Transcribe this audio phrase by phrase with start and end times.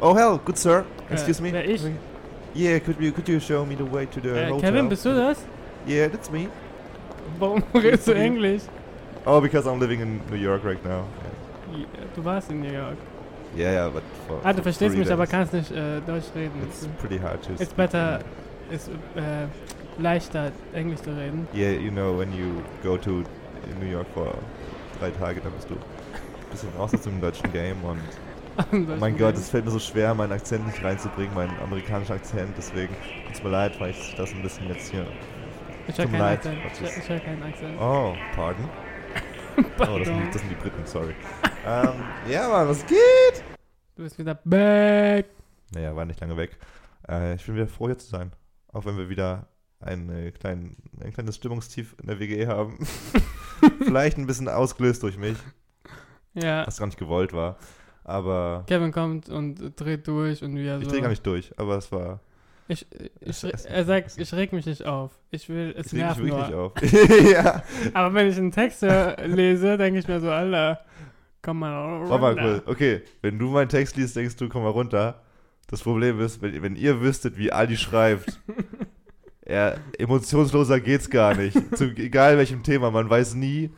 [0.00, 0.84] Oh hell, good sir.
[1.10, 1.52] Excuse Äh, me.
[1.52, 1.82] wer ich?
[2.54, 4.60] Yeah, could you could you show me the way to the Äh, hotel?
[4.60, 5.38] Kevin, bist du das?
[5.86, 6.48] Yeah, that's me.
[7.38, 8.12] Warum redest du.
[8.14, 8.62] Englisch?
[9.26, 11.04] Oh, because I'm living in New York right now.
[12.14, 12.96] Du warst in New York.
[13.56, 16.62] Yeah, yeah, but for, Ah, du verstehst mich, aber kannst nicht äh, Deutsch reden.
[16.62, 17.52] It's pretty hard to.
[17.62, 18.20] It's better,
[18.70, 19.46] ist äh,
[20.00, 21.46] leichter Englisch zu reden.
[21.54, 23.22] Yeah, you know, when you go to
[23.80, 24.34] New York for
[25.00, 27.98] drei Tage, dann bist du ein bisschen aus dem deutschen Game und
[28.98, 32.94] mein Gott, es fällt mir so schwer, meinen Akzent nicht reinzubringen, meinen amerikanischen Akzent, deswegen
[33.26, 35.06] tut's mir leid, weil ich das ein bisschen jetzt hier.
[35.86, 36.58] Ich höre tut keinen leid, Akzent.
[36.90, 37.80] Ich, ich höre keinen Akzent.
[37.80, 38.68] Oh, pardon.
[39.58, 40.04] Oh, das Pardon.
[40.04, 41.14] sind, das sind die Briten, sorry.
[41.66, 41.88] ähm,
[42.30, 43.42] ja, Mann, was geht?
[43.96, 45.26] Du bist wieder back.
[45.74, 46.56] Naja, war nicht lange weg.
[47.08, 48.30] Äh, ich bin wieder froh, hier zu sein.
[48.72, 49.48] Auch wenn wir wieder
[49.80, 52.78] ein, äh, klein, ein kleines Stimmungstief in der WG haben.
[53.84, 55.36] Vielleicht ein bisschen ausgelöst durch mich,
[56.34, 56.64] Ja.
[56.64, 57.56] was gar nicht gewollt war.
[58.08, 60.82] Aber Kevin kommt und dreht durch und wir so.
[60.82, 62.20] ich drehe gar nicht durch, aber es war.
[62.66, 62.86] Ich,
[63.20, 65.12] ich, es- er sagt, ich reg mich nicht auf.
[65.30, 66.72] Ich will, es Ich reg mich nicht auf.
[67.30, 67.62] ja.
[67.92, 70.80] Aber wenn ich einen Text lese, denke ich mir so, Alter,
[71.42, 72.10] komm mal runter.
[72.20, 72.62] Warte mal, cool.
[72.64, 75.20] Okay, wenn du meinen Text liest, denkst du, komm mal runter.
[75.66, 78.40] Das Problem ist, wenn, wenn ihr wüsstet, wie Ali schreibt,
[79.42, 81.58] er, emotionsloser geht's gar nicht.
[81.76, 83.70] Zu, egal welchem Thema, man weiß nie,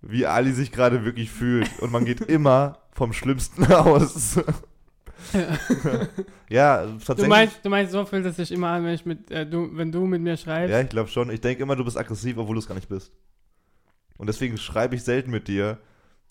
[0.00, 1.70] wie Ali sich gerade wirklich fühlt.
[1.80, 4.38] Und man geht immer vom Schlimmsten aus.
[6.48, 7.16] ja, tatsächlich.
[7.24, 9.70] Du meinst, du meinst, so fühlt es sich immer an, wenn, ich mit, äh, du,
[9.76, 10.70] wenn du mit mir schreibst.
[10.72, 11.30] ja, ich glaube schon.
[11.30, 13.10] Ich denke immer, du bist aggressiv, obwohl du es gar nicht bist.
[14.18, 15.78] Und deswegen schreibe ich selten mit dir,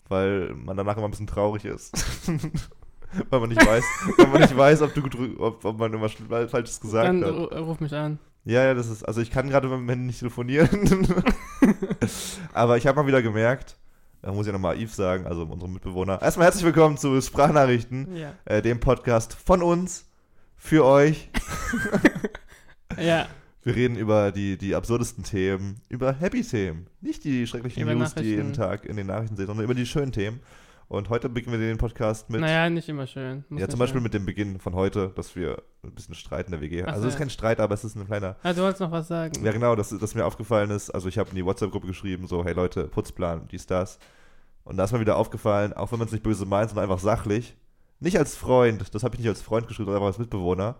[0.08, 1.92] weil man danach immer ein bisschen traurig ist.
[3.30, 3.84] weil man nicht weiß,
[4.16, 5.02] weil man nicht weiß, ob du
[5.38, 7.30] ob, ob man irgendwas Falsches gesagt Dann hat.
[7.34, 8.18] ru- ruf mich an.
[8.44, 11.06] Ja, ja, das ist, also ich kann gerade mit Handy nicht telefonieren.
[12.54, 13.76] Aber ich habe mal wieder gemerkt,
[14.22, 16.20] da muss ich nochmal Yves sagen, also unserem Mitbewohner.
[16.22, 18.34] Erstmal herzlich willkommen zu Sprachnachrichten, Ja.
[18.44, 20.06] äh, dem Podcast von uns,
[20.56, 21.28] für euch.
[23.00, 23.26] Ja.
[23.62, 26.88] Wir reden über die, die absurdesten Themen, über Happy-Themen.
[27.00, 28.52] Nicht die schrecklichen Über News, die ihr jeden.
[28.52, 30.40] Tag in den Nachrichten seht, sondern über die schönen Themen.
[30.88, 33.44] Und heute beginnen wir den Podcast mit, Naja, nicht immer schön.
[33.48, 34.02] Muss ja, zum Beispiel sein.
[34.02, 36.88] mit dem Beginn von heute, dass wir ein bisschen Streit in der WG haben.
[36.88, 38.80] Ach Also so, es ist kein Streit, aber es ist ein kleiner Ah, du wolltest
[38.82, 39.42] noch was sagen.
[39.44, 42.44] Ja, genau, dass, dass mir aufgefallen ist, also ich habe in die WhatsApp-Gruppe geschrieben, so,
[42.44, 43.98] hey Leute, Putzplan, dies, das.
[44.64, 47.02] Und da ist mir wieder aufgefallen, auch wenn man es nicht böse meint, sondern einfach
[47.02, 47.56] sachlich,
[48.00, 50.76] nicht als Freund, das habe ich nicht als Freund geschrieben, sondern einfach als Mitbewohner,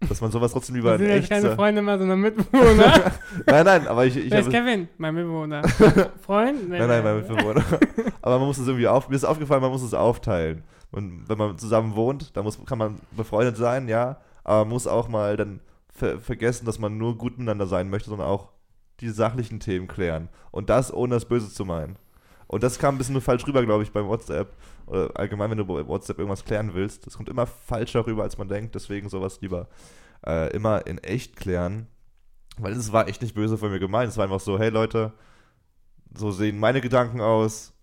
[0.00, 1.30] dass man sowas trotzdem lieber in sind jetzt echt...
[1.30, 3.12] keine sa- Freunde mehr, sondern Mitbewohner.
[3.46, 4.50] nein, nein, aber ich, ich Wer ist.
[4.50, 4.88] Kevin?
[4.96, 5.62] Mein Mitbewohner.
[6.20, 6.68] Freund?
[6.68, 7.64] Nein, nein, mein Mitbewohner.
[8.22, 9.08] aber man muss es irgendwie auf...
[9.08, 10.62] Mir ist aufgefallen, man muss es aufteilen.
[10.90, 14.86] Und wenn man zusammen wohnt, dann muss, kann man befreundet sein, ja, aber man muss
[14.86, 15.60] auch mal dann
[15.92, 18.48] ver vergessen, dass man nur gut miteinander sein möchte, sondern auch
[19.00, 20.28] die sachlichen Themen klären.
[20.50, 21.96] Und das ohne das Böse zu meinen.
[22.48, 24.56] Und das kam ein bisschen nur falsch rüber, glaube ich, beim WhatsApp.
[24.86, 27.06] Oder allgemein, wenn du bei WhatsApp irgendwas klären willst.
[27.06, 28.74] Das kommt immer falscher rüber, als man denkt.
[28.74, 29.68] Deswegen sowas lieber
[30.26, 31.86] äh, immer in echt klären.
[32.56, 34.10] Weil es war echt nicht böse von mir gemeint.
[34.10, 35.12] Es war einfach so, hey Leute,
[36.16, 37.74] so sehen meine Gedanken aus.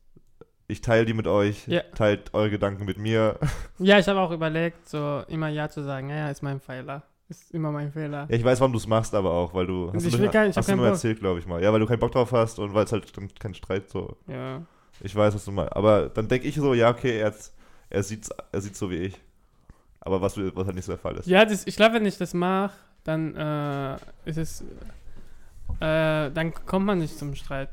[0.67, 1.67] Ich teile die mit euch.
[1.67, 1.81] Ja.
[1.93, 3.39] Teilt eure Gedanken mit mir.
[3.77, 6.09] Ja, ich habe auch überlegt, so immer Ja zu sagen.
[6.09, 7.03] Ja, ja, ist mein Fehler.
[7.27, 8.27] Ist immer mein Fehler.
[8.29, 9.89] Ja, ich weiß, warum du es machst, aber auch, weil du.
[9.89, 10.85] Also du ich will mir- kein- ich hast du Bock.
[10.85, 11.61] erzählt, glaube ich mal.
[11.63, 14.15] Ja, weil du keinen Bock drauf hast und weil es halt kein Streit so.
[14.27, 14.61] Ja.
[15.01, 15.75] Ich weiß, was du meinst.
[15.75, 17.33] Aber dann denke ich so, ja, okay, er,
[17.89, 19.19] er sieht's, er sieht's so wie ich.
[20.01, 21.25] Aber was, was halt nicht so der Fall ist.
[21.27, 24.61] Ja, das, ich glaube, wenn ich das mache, dann äh, ist es.
[25.79, 27.69] Äh, dann kommt man nicht zum Streit.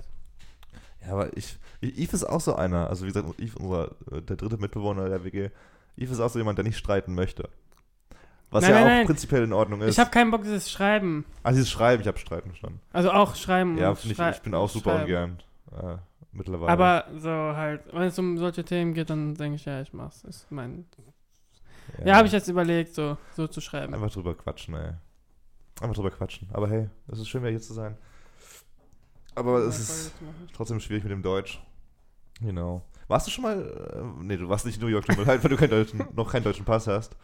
[1.04, 2.88] Ja, aber ich, ich Yves ist auch so einer.
[2.88, 5.50] Also wie gesagt, Yves, unser, äh, der dritte Mitbewohner der WG,
[5.96, 7.48] Yves ist auch so jemand, der nicht streiten möchte.
[8.52, 9.06] Was Nein, ja nein, auch nein.
[9.06, 9.92] prinzipiell in Ordnung ist.
[9.94, 11.24] Ich habe keinen Bock, dieses Schreiben.
[11.42, 12.80] ah, dieses Schreiben, ich habe Streiten verstanden.
[12.92, 13.78] Also auch Schreiben.
[13.78, 15.04] Ja, ich, ich bin auch super Schreiben.
[15.04, 15.42] ungern.
[15.72, 15.96] Äh,
[16.32, 16.70] mittlerweile.
[16.70, 20.22] Aber so halt, wenn es um solche Themen geht, dann denke ich, ja, ich mach's.
[20.24, 20.84] Ist mein.
[22.04, 23.94] Ja, habe ich jetzt überlegt, so, so zu schreiben.
[23.94, 24.92] Einfach drüber quatschen, ey.
[25.80, 26.48] Einfach drüber quatschen.
[26.52, 27.96] Aber hey, es ist schön, wieder hier zu sein.
[29.34, 30.12] Aber es ist
[30.52, 31.58] trotzdem schwierig mit dem Deutsch.
[32.40, 32.82] Genau.
[33.08, 33.56] Warst du schon mal.
[33.94, 36.04] Äh, nee, du warst nicht in New York, tut mir leid, weil du keinen deutschen,
[36.14, 37.16] noch keinen deutschen Pass hast.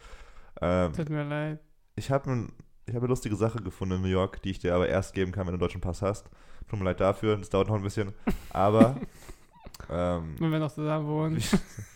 [0.61, 1.59] Ähm, Tut mir leid.
[1.95, 2.47] ich habe
[2.85, 5.31] ich hab eine lustige Sache gefunden in New York, die ich dir aber erst geben
[5.31, 6.29] kann, wenn du einen deutschen Pass hast.
[6.67, 8.13] Tut mir leid dafür, das dauert noch ein bisschen.
[8.51, 8.95] Aber.
[9.89, 11.41] ähm, Wenn wir noch zusammen wohnen.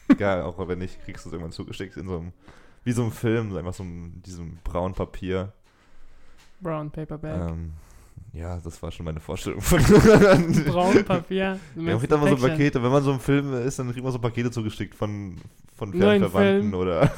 [0.08, 2.34] egal, auch wenn nicht, kriegst du es irgendwann zugeschickt in so einem.
[2.86, 5.54] Wie so ein Film, einfach so einem, diesem braunen Papier.
[6.60, 7.50] Brown Paperback.
[7.50, 7.74] Ähm,
[8.34, 9.82] ja, das war schon meine Vorstellung von.
[10.66, 11.60] Braun Papier.
[11.76, 12.48] Du Man kriegt so.
[12.48, 15.38] Pakete, wenn man so im Film ist, dann kriegt man so Pakete zugeschickt von,
[15.76, 17.12] von in Fernverwandten oder.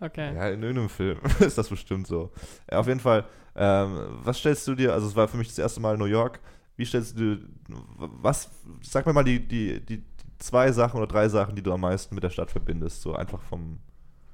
[0.00, 0.34] Okay.
[0.34, 2.32] Ja, in irgendeinem Film ist das bestimmt so.
[2.70, 3.24] Ja, auf jeden Fall,
[3.56, 6.06] ähm, was stellst du dir, also es war für mich das erste Mal in New
[6.06, 6.40] York,
[6.76, 8.50] wie stellst du dir, was,
[8.82, 10.04] sag mir mal die, die, die,
[10.38, 13.40] zwei Sachen oder drei Sachen, die du am meisten mit der Stadt verbindest, so einfach
[13.42, 13.78] vom,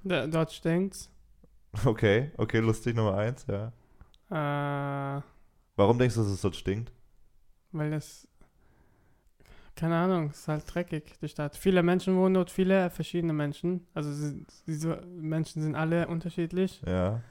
[0.02, 1.10] Da, dort stinkt's.
[1.84, 3.72] Okay, okay, lustig Nummer eins, ja.
[4.30, 5.22] Äh,
[5.76, 6.92] Warum denkst du, dass es dort stinkt?
[7.72, 8.26] weil das.
[9.80, 11.56] Keine Ahnung, es ist halt dreckig, die Stadt.
[11.56, 13.86] Viele Menschen wohnen dort, viele verschiedene Menschen.
[13.94, 16.82] Also sie- diese Menschen sind alle unterschiedlich.
[16.86, 17.22] Ja.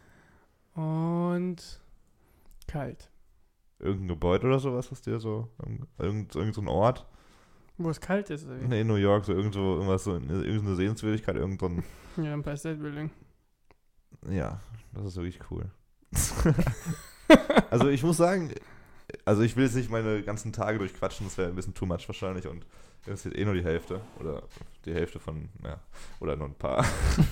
[0.74, 1.80] Und
[2.68, 3.12] kalt.
[3.78, 5.48] Irgendein Gebäude oder sowas, was dir so.
[6.00, 7.06] Irgend, irgend so ein Ort?
[7.78, 8.66] Wo es kalt ist, oder wie?
[8.66, 11.84] Nee, in New York, so irgendwo, irgendwas, so, irgendeine Sehenswürdigkeit, irgendein.
[12.18, 13.12] Ja, Empire State Building.
[14.28, 14.60] Ja,
[14.94, 15.69] das ist wirklich cool.
[17.69, 18.51] also ich muss sagen,
[19.29, 22.07] also ich will jetzt nicht meine ganzen Tage durchquatschen, das wäre ein bisschen too much
[22.07, 22.65] wahrscheinlich und
[23.05, 24.41] das ist eh nur die Hälfte oder
[24.85, 25.79] die Hälfte von, ja,
[26.19, 26.83] oder nur ein paar.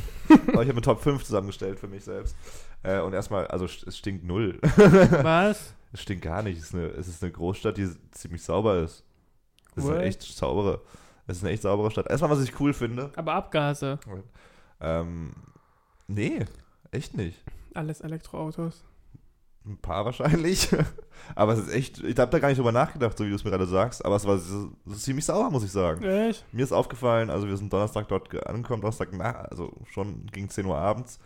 [0.30, 2.36] Aber ich habe eine Top 5 zusammengestellt für mich selbst.
[2.84, 4.60] Äh, und erstmal, also es stinkt null.
[4.62, 5.74] Was?
[5.92, 6.60] es stinkt gar nicht.
[6.60, 9.04] Es ist, eine, es ist eine Großstadt, die ziemlich sauber ist.
[9.76, 10.82] Es ist eine echt saubere,
[11.26, 12.08] es ist eine echt saubere Stadt.
[12.12, 13.10] Erstmal, was ich cool finde.
[13.16, 14.00] Aber Abgase.
[14.80, 15.34] Ähm,
[16.06, 16.46] nee,
[16.92, 17.44] echt nicht.
[17.74, 18.84] Alles Elektroautos.
[19.68, 20.70] Ein paar wahrscheinlich.
[21.36, 23.44] aber es ist echt, ich habe da gar nicht drüber nachgedacht, so wie du es
[23.44, 24.06] mir gerade sagst.
[24.06, 24.40] Aber es war
[24.96, 26.04] ziemlich sauer, muss ich sagen.
[26.04, 26.46] Echt?
[26.54, 30.50] Mir ist aufgefallen, also wir sind Donnerstag dort ge- angekommen, Donnerstag, na, also schon gegen
[30.50, 31.20] 10 Uhr abends.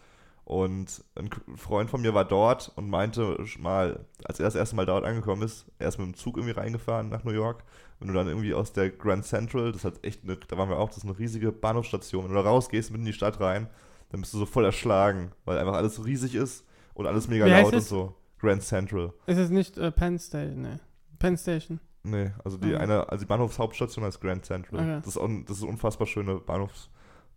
[0.44, 4.86] Und ein Freund von mir war dort und meinte mal, als er das erste Mal
[4.88, 7.64] dort angekommen ist, er ist mit dem Zug irgendwie reingefahren nach New York.
[8.00, 10.80] Wenn du dann irgendwie aus der Grand Central, das hat echt eine, da waren wir
[10.80, 13.68] auch, das ist eine riesige Bahnhofsstation, wenn du da rausgehst, mitten in die Stadt rein,
[14.10, 16.66] dann bist du so voll erschlagen, weil einfach alles so riesig ist
[16.96, 18.16] und alles mega Wie laut und so.
[18.42, 19.14] Grand Central.
[19.28, 20.62] Ist es nicht äh, Penn Station?
[20.64, 20.80] Ne.
[21.20, 21.80] Penn Station.
[22.04, 22.78] Nee, also die Mhm.
[22.78, 24.80] eine, also die Bahnhofshauptstation heißt Grand Central.
[24.82, 25.00] Okay.
[25.04, 26.90] Das, ist, un, das ist unfassbar schöne Bahnhofs.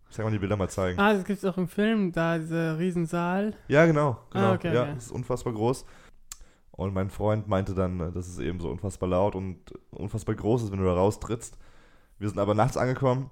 [0.09, 0.99] Ich sag mal die Bilder mal zeigen.
[0.99, 3.53] Ah, das gibt es auch im Film, da dieser Riesensaal.
[3.67, 4.45] Ja, genau, genau.
[4.45, 4.91] Ah, okay, ja, okay.
[4.95, 5.85] das ist unfassbar groß.
[6.71, 9.59] Und mein Freund meinte dann, äh, dass es eben so unfassbar laut und
[9.91, 11.57] unfassbar groß ist, wenn du da raustrittst.
[12.17, 13.29] Wir sind aber nachts angekommen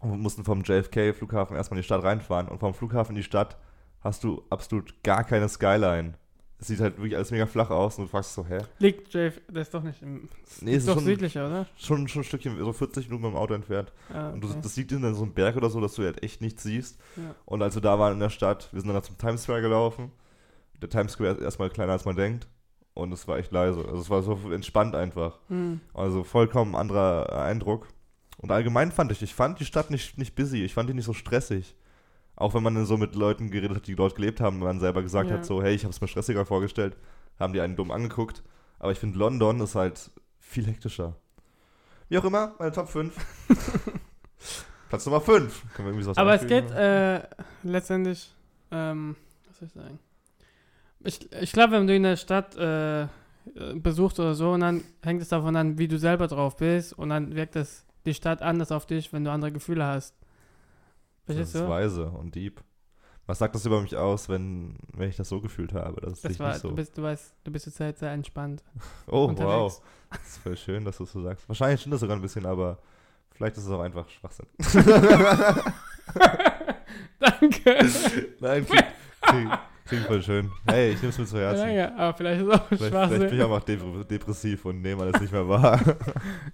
[0.00, 2.48] und mussten vom JFK-Flughafen erstmal in die Stadt reinfahren.
[2.48, 3.56] Und vom Flughafen in die Stadt
[4.00, 6.14] hast du absolut gar keine Skyline.
[6.58, 8.58] Es sieht halt wirklich alles mega flach aus und du fragst so, hä?
[8.78, 10.28] Liegt Jeff, das ist doch nicht im.
[10.60, 11.66] Nee, ist ist doch schon, südlicher, oder?
[11.76, 13.92] schon, schon ein Stückchen, so 40 Minuten mit dem Auto entfernt.
[14.12, 14.60] Ah, Und du, okay.
[14.62, 16.98] das liegt in so einem Berg oder so, dass du halt echt nichts siehst.
[17.16, 17.34] Ja.
[17.44, 20.12] Und als wir da waren in der Stadt, wir sind dann zum Times Square gelaufen.
[20.80, 22.46] Der Times Square ist erstmal kleiner als man denkt.
[22.94, 23.80] Und es war echt leise.
[23.84, 25.40] Also es war so entspannt einfach.
[25.48, 25.80] Hm.
[25.92, 27.88] Also vollkommen anderer Eindruck.
[28.38, 30.64] Und allgemein fand ich, ich fand die Stadt nicht, nicht busy.
[30.64, 31.74] Ich fand die nicht so stressig.
[32.36, 34.80] Auch wenn man dann so mit Leuten geredet hat, die dort gelebt haben und man
[34.80, 35.36] selber gesagt Ja.
[35.36, 36.96] hat, so, hey, ich habe es mir stressiger vorgestellt,
[37.38, 38.42] haben die einen dumm angeguckt.
[38.78, 40.10] Aber ich finde, London ist halt
[40.40, 41.16] viel hektischer.
[42.08, 43.14] Wie auch immer, meine Top 5.
[44.88, 45.62] Platz Nummer 5.
[45.74, 47.22] Können wir irgendwie sowas Aber es geht äh,
[47.62, 48.32] letztendlich,
[48.70, 49.16] ähm,
[49.48, 49.98] was soll ich sagen?
[51.00, 53.06] Ich, ich glaube, wenn du in der Stadt äh,
[53.74, 57.10] besuchst oder so, und dann hängt es davon an, wie du selber drauf bist, und
[57.10, 60.14] dann wirkt es die Stadt anders auf dich, wenn du andere Gefühle hast.
[61.26, 61.68] Das Verstehst ist du?
[61.68, 62.60] weise und deep.
[63.26, 65.98] Was sagt das über mich aus, wenn, wenn ich das so gefühlt habe?
[66.02, 66.68] Das ist Das nicht war, so.
[66.68, 68.62] du bist, du weißt, du bist zur Zeit sehr entspannt.
[69.06, 69.50] oh, unterwegs.
[69.54, 69.82] wow.
[70.10, 71.48] Das ist voll schön, dass du es so sagst.
[71.48, 72.78] Wahrscheinlich stimmt das sogar ein bisschen, aber
[73.30, 74.46] vielleicht ist es auch einfach Schwachsinn.
[77.18, 77.76] Danke.
[78.40, 78.84] Nein, klingt,
[79.22, 80.50] klingt, klingt voll schön.
[80.66, 81.60] Hey, ich nehme es mir zu Herzen.
[81.66, 81.94] Danke.
[81.96, 83.42] Aber vielleicht ist es auch Vielleicht, vielleicht bin ich Schwachsinn.
[83.42, 85.80] auch einfach dep depressiv und nehme alles nicht mehr wahr.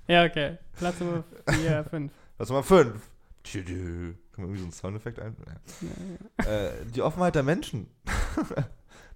[0.07, 0.59] Ja, okay.
[0.77, 2.13] Platz Nummer 4, 5.
[2.39, 3.10] Was Nummer 5?
[3.45, 5.37] Können wir irgendwie so einen Soundeffekt ein?
[6.47, 7.89] äh, die Offenheit der Menschen.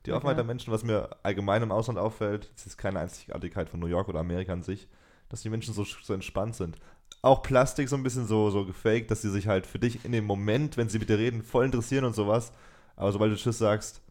[0.06, 0.12] die Okay.
[0.12, 3.86] Offenheit der Menschen, was mir allgemein im Ausland auffällt, das ist keine Einzigartigkeit von New
[3.86, 4.88] York oder Amerika an sich,
[5.28, 6.76] dass die Menschen so, so entspannt sind.
[7.22, 10.12] Auch Plastik so ein bisschen so, so gefaked, dass sie sich halt für dich in
[10.12, 12.52] dem Moment, wenn sie mit dir reden, voll interessieren und sowas.
[12.96, 14.02] Aber sobald du Tschüss sagst,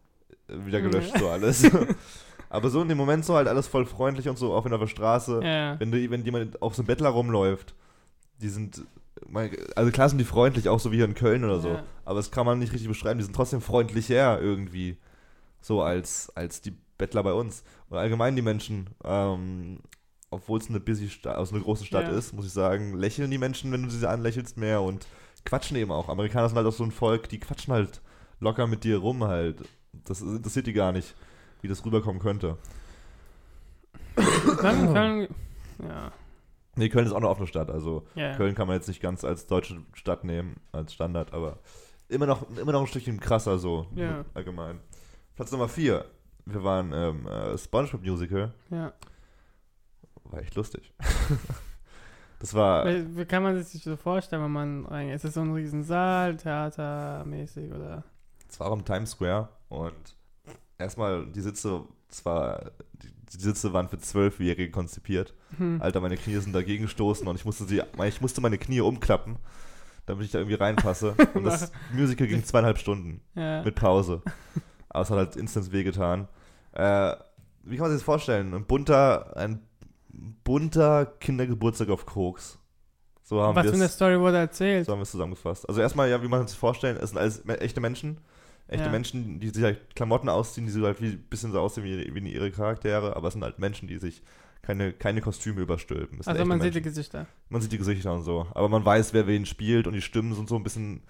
[0.47, 1.63] äh, wieder gelöscht so alles.
[2.49, 4.79] Aber so in dem Moment so halt alles voll freundlich und so, auch wenn auf
[4.79, 5.79] der Straße Ja.
[5.79, 7.73] wenn, du, wenn jemand auf so einem Bettler rumläuft,
[8.41, 8.83] die sind,
[9.75, 11.83] also klar sind die freundlich, auch so wie hier in Köln oder so, Ja.
[12.05, 14.97] aber das kann man nicht richtig beschreiben, die sind trotzdem freundlicher irgendwie,
[15.61, 17.63] so als, als die Bettler bei uns.
[17.89, 19.79] Und allgemein die Menschen, ähm,
[20.29, 22.13] obwohl es eine busy Stadt, also eine große Stadt Ja.
[22.17, 25.05] ist, muss ich sagen, lächeln die Menschen, wenn du sie anlächelst, mehr und
[25.45, 26.09] quatschen eben auch.
[26.09, 28.01] Amerikaner sind halt auch so ein Volk, die quatschen halt
[28.39, 29.63] locker mit dir rum halt.
[30.05, 31.15] Das interessiert die gar nicht,
[31.61, 32.57] wie das rüberkommen könnte.
[34.61, 35.27] Dann Köln,
[35.83, 36.11] ja.
[36.75, 38.35] Nee, Köln ist auch eine offene Stadt, also ja.
[38.35, 41.59] Köln kann man jetzt nicht ganz als deutsche Stadt nehmen, als Standard, aber
[42.09, 44.25] immer noch, immer noch ein Stückchen krasser so Ja.
[44.33, 44.79] allgemein.
[45.35, 46.05] Platz Nummer 4.
[46.45, 48.53] Wir waren ähm, äh, SpongeBob Musical.
[48.69, 48.93] ja.
[50.25, 50.91] War echt lustig.
[52.39, 52.85] das war.
[52.87, 55.17] Wie, kann man sich so vorstellen, wenn man reingeht?
[55.17, 58.03] Ist das so ein Riesensaal, theatermäßig oder?
[58.49, 60.15] Es war auch im Times Square und
[60.79, 65.33] erstmal die Sitze, zwar die, die Sitze waren für Zwölfjährige konzipiert.
[65.57, 65.81] Hm.
[65.81, 69.37] Alter, meine Knie sind dagegen gestoßen und ich musste sie, ich musste meine Knie umklappen,
[70.05, 71.15] damit ich da irgendwie reinpasse.
[71.33, 73.63] Und das Musical ging zweieinhalb Stunden Ja.
[73.63, 74.21] mit Pause.
[74.89, 76.27] Aber es hat halt instant wehgetan.
[76.73, 77.15] Äh,
[77.63, 78.53] wie kann man sich das vorstellen?
[78.53, 79.61] Ein bunter, ein
[80.43, 82.59] bunter Kindergeburtstag auf Koks.
[83.23, 84.85] So haben Was für eine Story wurde erzählt?
[84.85, 85.67] so haben wir es zusammengefasst.
[85.69, 88.17] Also erstmal, ja, wie man sich vorstellen, es sind alles echte Menschen.
[88.67, 88.91] Echte Ja.
[88.91, 92.15] Menschen, die sich halt Klamotten ausziehen, die so halt wie, ein bisschen so aussehen wie,
[92.15, 94.21] wie ihre Charaktere, aber es sind halt Menschen, die sich
[94.61, 96.19] keine, keine Kostüme überstülpen.
[96.19, 96.89] Es Also man sieht die Menschen.
[96.89, 97.27] Gesichter.
[97.49, 98.47] man sieht die Gesichter und so.
[98.53, 101.03] Aber man weiß, wer wen spielt und die Stimmen sind so ein bisschen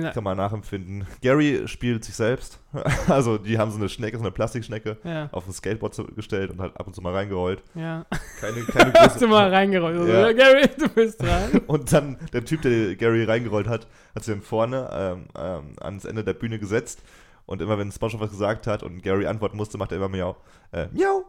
[0.00, 1.06] Sind, kann man nachempfinden.
[1.20, 2.58] Gary spielt sich selbst.
[3.08, 6.60] Also die haben so eine Schnecke, so eine Plastikschnecke ja, auf ein Skateboard gestellt und
[6.60, 7.62] halt ab und zu mal reingerollt.
[7.74, 8.06] ja.
[8.40, 9.26] Keine, keine Hast du große.
[9.28, 9.96] mal reingerollt?
[9.98, 10.26] Also, Ja.
[10.28, 10.32] ja.
[10.32, 11.60] Gary, du bist dran.
[11.66, 16.04] Und dann der Typ, der Gary reingerollt hat, hat sich dann vorne ähm, ähm, ans
[16.04, 17.02] Ende der Bühne gesetzt.
[17.44, 20.36] Und immer wenn SpongeBob was gesagt hat und Gary antworten musste, macht er immer miau.
[20.70, 21.24] Äh, miau,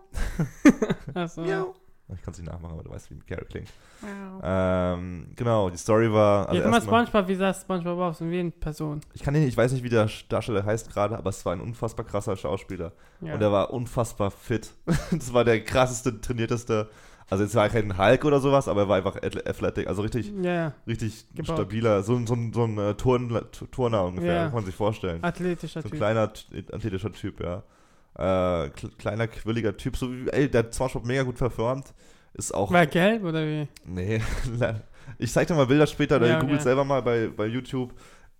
[1.14, 1.42] Achso.
[1.42, 1.74] miau.
[2.16, 3.70] Ich kann es nicht nachmachen, aber du weißt, wie Gary klingt.
[4.02, 4.40] Miau.
[4.44, 6.50] Ähm, genau, die Story war.
[6.50, 9.00] Also mal erstmal- Spongebob, wie sah Spongebob aus und wie eine Person?
[9.14, 11.62] ich kann nicht, ich weiß nicht, wie der Darsteller heißt gerade, aber es war ein
[11.62, 12.92] unfassbar krasser Schauspieler.
[13.22, 13.34] Ja.
[13.36, 14.72] Und er war unfassbar fit.
[15.12, 16.90] Das war der krasseste, trainierteste.
[17.30, 20.02] Also jetzt war er kein Hulk oder sowas, aber er war einfach ath- athletic, also
[20.02, 20.74] richtig, ja, ja.
[20.86, 21.56] richtig Gebaut.
[21.56, 23.42] stabiler, so, ein- so, ein- so ein äh, Turn,
[23.72, 24.44] Turner ungefähr, Ja.
[24.48, 25.24] kann man sich vorstellen.
[25.24, 26.00] athletischer So ein Typ.
[26.00, 27.64] kleiner, t- athletischer Typ, ja.
[28.18, 31.94] Äh, kle- kleiner, quirliger Typ, so wie, ey, der hat SpongeBob mega gut performt.
[32.36, 33.68] Ist auch, War gelb oder wie?
[33.86, 34.22] nee,
[35.20, 36.64] ich zeig dir mal Bilder später, oder Ja, ihr googelt okay.
[36.64, 37.94] selber mal bei, bei YouTube.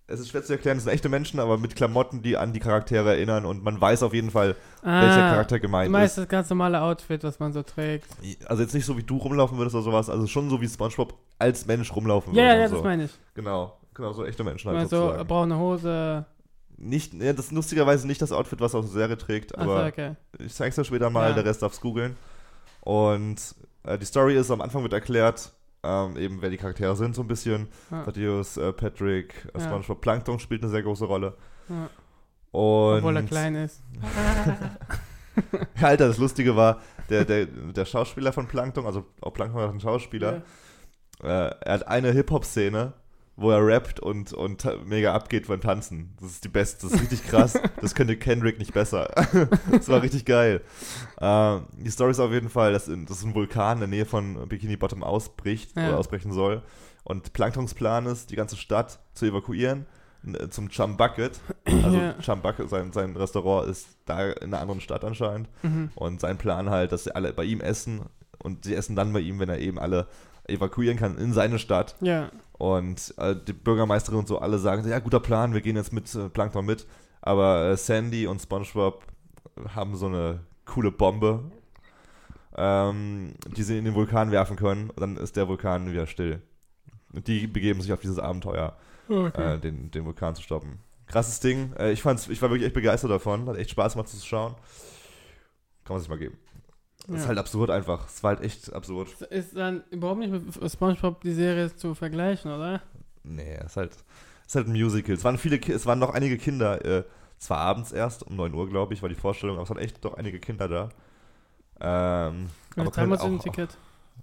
[0.06, 2.60] Es ist schwer zu erklären, es sind echte Menschen, aber mit Klamotten, die an die
[2.60, 5.92] Charaktere erinnern und man weiß auf jeden Fall, welcher Charakter Du gemeint ist.
[5.92, 8.06] meinst das ganz normale Outfit, was man so trägt.
[8.46, 11.14] Also jetzt nicht so, wie du rumlaufen würdest oder sowas, also schon so, wie SpongeBob
[11.38, 12.54] als Mensch rumlaufen Ja, würde.
[12.56, 12.82] ja, das so.
[12.84, 13.12] meine ich.
[13.34, 15.26] Genau, genau, so echte Menschen halt Mal so sozusagen.
[15.28, 16.26] braune Hose.
[16.76, 20.16] Nicht, ja, das ist lustigerweise nicht das Outfit, was auch die Serie trägt, aber okay.
[20.38, 21.34] ich zeig's dir später mal, Ja.
[21.34, 22.16] der Rest darf's googeln.
[22.80, 23.54] Und
[23.84, 25.52] äh, die Story ist, am Anfang wird erklärt,
[25.82, 27.68] ähm, eben wer die Charaktere sind so ein bisschen.
[27.90, 28.02] Ja.
[28.04, 29.64] Thaddeus, äh, Patrick, äh, Ja.
[29.66, 31.36] SpongeBob, Plankton spielt eine sehr große Rolle.
[31.68, 31.88] Ja.
[32.50, 33.82] Und Obwohl er klein ist.
[35.80, 39.68] Ja, Alter, das Lustige war, der, der, der Schauspieler von Plankton, also auch Plankton war
[39.68, 40.42] ein Schauspieler,
[41.22, 42.92] äh, er hat eine Hip-Hop-Szene,
[43.36, 46.14] wo er rappt und, und mega abgeht beim Tanzen.
[46.20, 47.58] Das ist die beste, das ist richtig krass.
[47.80, 49.10] Das könnte Kendrick nicht besser.
[49.70, 50.62] das war richtig geil.
[51.20, 54.06] Ähm, die Story ist auf jeden Fall, dass, in, dass ein Vulkan in der Nähe
[54.06, 55.88] von Bikini Bottom ausbricht Ja.
[55.88, 56.62] oder ausbrechen soll.
[57.02, 59.84] Und Planktons Plan ist, die ganze Stadt zu evakuieren
[60.24, 61.38] n- zum Chum Bucket.
[61.66, 62.14] Also Ja.
[62.24, 65.48] Chum Bucket, sein, sein Restaurant ist da in einer anderen Stadt anscheinend.
[65.62, 65.90] Mhm.
[65.96, 68.02] Und sein Plan halt, dass sie alle bei ihm essen
[68.38, 70.06] und sie essen dann bei ihm, wenn er eben alle
[70.46, 71.96] evakuieren kann in seine Stadt.
[72.00, 72.30] Ja.
[72.52, 76.14] Und äh, die Bürgermeisterin und so alle sagen, ja, guter Plan, wir gehen jetzt mit
[76.14, 76.86] äh, Plankton mit.
[77.22, 79.04] Aber äh, Sandy und SpongeBob
[79.74, 81.50] haben so eine coole Bombe,
[82.56, 84.90] ähm, die sie in den Vulkan werfen können.
[84.90, 86.42] Und dann ist der Vulkan wieder still.
[87.12, 88.76] Und die begeben sich auf dieses Abenteuer,
[89.08, 89.54] Okay.
[89.54, 90.78] äh, den, den Vulkan zu stoppen.
[91.06, 91.72] Krasses Ding.
[91.78, 93.48] Äh, ich, fand's, ich war wirklich echt begeistert davon.
[93.48, 94.54] Hat echt Spaß gemacht zu schauen.
[95.84, 96.38] Kann man sich mal geben.
[97.06, 97.28] Das ist Ja.
[97.28, 98.06] halt absurd einfach.
[98.08, 99.10] Es war halt echt absurd.
[99.30, 102.80] Ist dann überhaupt nicht mit SpongeBob die Serie zu vergleichen, oder?
[103.24, 104.00] Nee, es ist halt, es
[104.48, 105.14] ist halt ein Musical.
[105.14, 106.82] Es waren viele, es waren noch einige Kinder.
[106.84, 107.04] Äh,
[107.38, 110.02] zwar abends erst, um 9 Uhr, glaube ich, war die Vorstellung, aber es waren echt
[110.04, 110.88] doch einige Kinder da.
[111.80, 113.76] Ähm, aber Wie können damals auch, ein Ticket.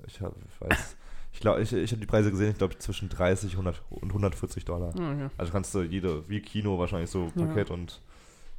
[0.07, 0.95] ich, hab, ich weiß,
[1.33, 4.65] ich glaube, ich, ich habe die Preise gesehen, ich glaube zwischen 30 100 und 140
[4.65, 4.93] Dollar.
[4.97, 5.29] Ah, Okay.
[5.37, 7.45] Also kannst du jede, wie Kino wahrscheinlich so Ja.
[7.45, 8.01] Paket und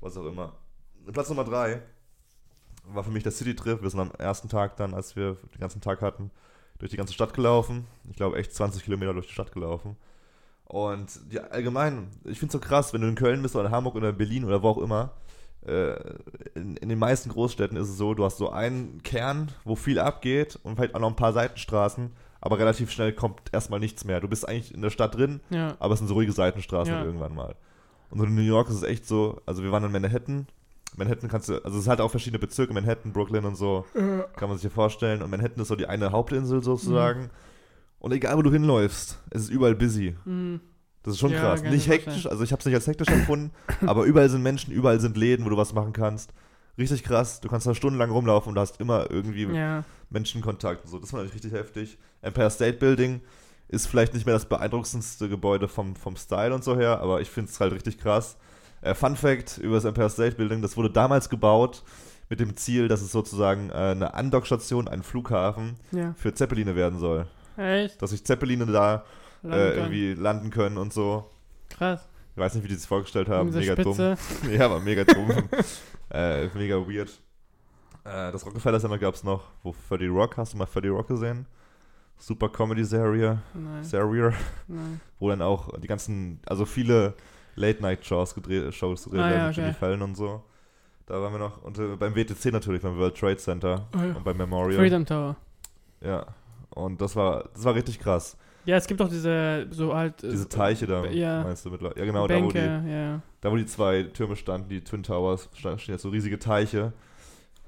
[0.00, 0.52] was auch immer.
[1.12, 1.80] Platz Nummer 3
[2.84, 3.82] war für mich der City-Trip.
[3.82, 6.30] Wir sind am ersten Tag dann, als wir den ganzen Tag hatten,
[6.78, 7.86] durch die ganze Stadt gelaufen.
[8.10, 9.96] Ich glaube echt 20 Kilometer durch die Stadt gelaufen.
[10.64, 13.72] Und die, allgemein, ich finde es so krass, wenn du in Köln bist oder in
[13.72, 15.10] Hamburg oder in Berlin oder wo auch immer,
[15.66, 15.92] äh,
[16.54, 19.98] in, in den meisten Großstädten ist es so, du hast so einen Kern, wo viel
[19.98, 22.10] abgeht und vielleicht auch noch ein paar Seitenstraßen,
[22.40, 24.20] aber relativ schnell kommt erstmal nichts mehr.
[24.20, 25.76] Du bist eigentlich in der Stadt drin, Ja.
[25.78, 27.04] aber es sind so ruhige Seitenstraßen Ja.
[27.04, 27.54] irgendwann mal.
[28.10, 30.46] Und so in New York ist es echt so, also wir waren in Manhattan.
[30.96, 34.58] Manhattan kannst du, also es hat auch verschiedene Bezirke, Manhattan, Brooklyn und so, kann man
[34.58, 35.22] sich ja vorstellen.
[35.22, 37.30] Und Manhattan ist so die eine Hauptinsel sozusagen.
[37.98, 40.16] Und egal, wo du hinläufst, es ist überall busy.
[40.24, 40.60] Mhm.
[41.02, 41.62] Das ist schon Ja, krass.
[41.62, 43.50] Nicht hektisch, also ich habe es nicht als hektisch empfunden,
[43.86, 46.32] aber überall sind Menschen, überall sind Läden, wo du was machen kannst.
[46.78, 47.40] Richtig krass.
[47.40, 49.84] Du kannst da stundenlang rumlaufen und du hast immer irgendwie Ja.
[50.10, 50.98] Menschenkontakt und so.
[50.98, 51.98] Das fand ich richtig heftig.
[52.22, 53.20] Empire State Building
[53.68, 57.30] ist vielleicht nicht mehr das beeindruckendste Gebäude vom, vom Style und so her, aber ich
[57.30, 58.36] finde es halt richtig krass.
[58.82, 61.82] Äh, Fun Fact über das Empire State Building, das wurde damals gebaut
[62.28, 66.14] mit dem Ziel, dass es sozusagen äh, eine Andockstation, ein Flughafen Ja.
[66.16, 67.26] für Zeppeline werden soll.
[67.56, 68.00] Echt?
[68.00, 69.04] Dass sich Zeppeline da
[69.44, 69.76] äh, London.
[69.76, 71.28] irgendwie landen können und so.
[71.70, 72.08] Krass.
[72.34, 73.50] Ich weiß nicht, wie die sich vorgestellt haben.
[73.50, 73.92] Mega dumm.
[73.94, 74.16] Spitze.
[74.50, 75.30] Ja, aber mega dumm.
[76.10, 77.10] äh, mega weird.
[78.04, 81.08] Äh, das Rockefeller Center gab es noch, wo Freddie Rock, hast du mal Freddie Rock
[81.08, 81.46] gesehen?
[82.18, 83.42] Super Comedy Serie.
[83.82, 84.32] Serie,
[84.68, 85.00] Nein.
[85.18, 87.14] wo dann auch die ganzen, also viele
[87.56, 89.72] Late-Night-Shows gedreht, Shows gedreht Ah, ja, okay.
[89.78, 90.42] Fallon und so.
[91.06, 94.14] Da waren wir noch, und äh, beim WTC natürlich, beim World Trade Center Oh ja.
[94.14, 94.78] und beim Memorial.
[94.80, 95.36] Freedom Tower.
[96.00, 96.26] Ja,
[96.70, 98.36] und das war, das war richtig krass.
[98.64, 100.22] Ja, es gibt auch diese, so halt.
[100.22, 101.42] äh, Diese Teiche da, ja.
[101.42, 101.98] meinst du mittlerweile?
[101.98, 103.20] Ja, genau, da wo, Bänke, die, ja.
[103.40, 106.92] da wo die zwei Türme standen, die Twin Towers, stehen jetzt so riesige Teiche.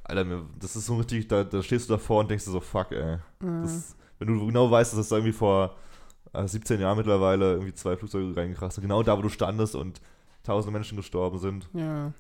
[0.05, 0.25] Alter,
[0.61, 3.15] das ist so richtig, da, da stehst du davor und denkst dir so, fuck, ey.
[3.15, 5.71] Äh, Das, wenn du genau weißt, dass es da irgendwie vor äh,
[6.47, 10.01] 17 Jahren mittlerweile irgendwie zwei Flugzeuge reingekracht sind, genau da, wo du standest und
[10.43, 11.69] tausende Menschen gestorben sind.
[11.73, 12.13] ja.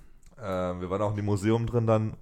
[0.42, 2.14] Ähm, wir waren auch in dem Museum drin dann.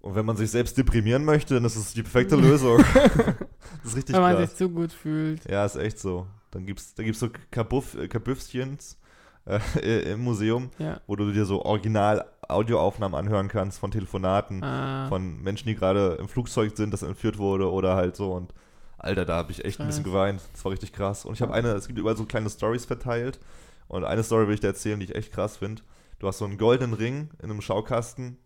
[0.00, 2.78] Und wenn man sich selbst deprimieren möchte, dann ist es die perfekte Lösung.
[2.94, 4.50] das ist richtig Wenn man krass.
[4.50, 5.48] sich zu gut fühlt.
[5.48, 6.26] Ja, ist echt so.
[6.50, 8.98] Dann gibt's, da gibt's so Kabuff, äh, Kabüffchens
[9.46, 9.60] äh,
[10.12, 11.00] im Museum, Ja.
[11.06, 16.16] wo du dir so original Audioaufnahmen anhören kannst von Telefonaten, Ah, von Menschen, die gerade
[16.20, 18.32] im Flugzeug sind, das entführt wurde oder halt so.
[18.32, 18.52] Und
[19.04, 20.40] Alter, da habe ich echt ein bisschen geweint.
[20.52, 21.24] Das war richtig krass.
[21.24, 23.38] Und ich habe eine, es gibt überall so kleine Stories verteilt.
[23.88, 25.82] Und eine Story will ich dir erzählen, die ich echt krass finde.
[26.18, 28.38] Du hast so einen goldenen Ring in einem Schaukasten.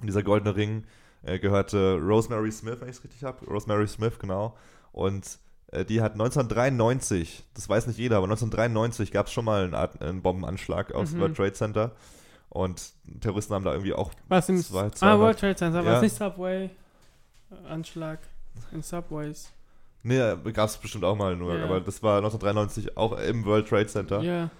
[0.00, 0.84] Und dieser goldene Ring
[1.22, 3.44] äh, gehörte Rosemary Smith, wenn ich es richtig habe.
[3.46, 4.56] Rosemary Smith, genau.
[4.92, 5.38] Und
[5.72, 9.74] äh, die hat 1993, das weiß nicht jeder, aber 1993 gab es schon mal einen,
[9.74, 11.20] Art, einen Bombenanschlag aufs Mhm.
[11.20, 11.92] World Trade Center.
[12.48, 14.58] Und Terroristen haben da irgendwie auch was im.
[14.62, 15.92] zwei, Ah, 200 World Trade Center, Ja.
[15.92, 16.70] was nicht Subway?
[17.68, 18.20] Anschlag
[18.72, 19.50] in Subways.
[20.02, 21.64] Nee, gab es bestimmt auch mal in New York, Ja.
[21.66, 24.22] aber das war 1993 auch im World Trade Center.
[24.22, 24.50] Ja,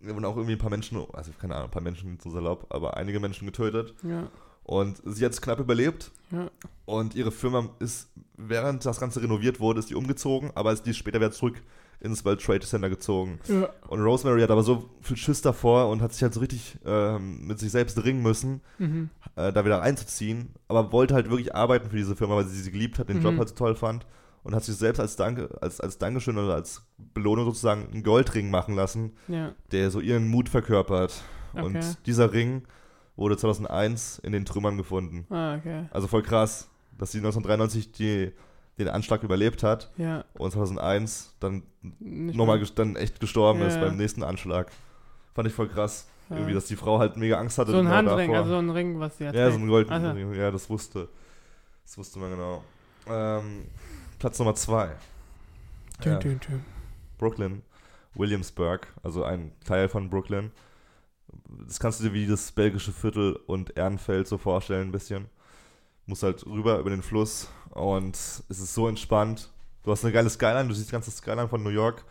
[0.00, 2.66] Da wurden auch irgendwie ein paar Menschen, also keine Ahnung, ein paar Menschen so salopp,
[2.70, 3.94] aber einige Menschen getötet.
[4.02, 4.28] ja,
[4.64, 6.10] Und sie hat es knapp überlebt.
[6.30, 6.50] ja.
[6.84, 10.94] Und ihre Firma ist, während das Ganze renoviert wurde, ist die umgezogen, aber ist die
[10.94, 11.60] später wieder zurück
[12.00, 13.38] ins World Trade Center gezogen.
[13.46, 13.68] ja.
[13.86, 17.46] Und Rosemary hat aber so viel Schiss davor und hat sich halt so richtig ähm,
[17.46, 19.08] mit sich selbst ringen müssen, Mhm.
[19.36, 22.72] äh, da wieder einzuziehen, aber wollte halt wirklich arbeiten für diese Firma, weil sie sie
[22.72, 23.22] geliebt hat, den Mhm.
[23.22, 24.04] Job halt so toll fand
[24.44, 26.82] und hat sich selbst als Danke, als, als Dankeschön oder als
[27.14, 31.22] Belohnung sozusagen einen Goldring machen lassen, Ja, der so ihren Mut verkörpert.
[31.54, 31.64] Okay.
[31.64, 32.62] Und dieser Ring
[33.16, 35.26] wurde 2001 in den Trümmern gefunden.
[35.30, 35.84] ah, okay.
[35.90, 38.32] Also voll krass, dass sie 1993 die,
[38.78, 41.62] den Anschlag überlebt hat Ja, und 2001 dann
[42.00, 44.70] nochmal dann echt gestorben Ja, ist beim nächsten Anschlag.
[45.34, 46.08] Fand ich voll krass.
[46.30, 47.72] Irgendwie, dass die Frau halt mega Angst hatte.
[47.72, 48.36] So ein genau Handring, davor.
[48.38, 49.34] also so ein Ring, was sie hat.
[49.34, 50.16] Ja, so ein goldenen Also.
[50.16, 50.32] Ring.
[50.34, 51.08] Ja, das wusste.
[51.84, 52.64] Das wusste man genau.
[53.06, 53.66] Ähm,
[54.22, 54.92] Platz Nummer zwei.
[56.04, 56.64] Ja, tüm, tüm.
[57.18, 57.62] Brooklyn.
[58.14, 60.52] Williamsburg, also ein Teil von Brooklyn.
[61.66, 65.26] Das kannst du dir wie das belgische Viertel und Ehrenfeld so vorstellen, ein bisschen.
[66.06, 69.50] Musst halt rüber über den Fluss und es ist so entspannt.
[69.82, 72.04] Du hast eine geile Skyline, du siehst die ganze Skyline von New York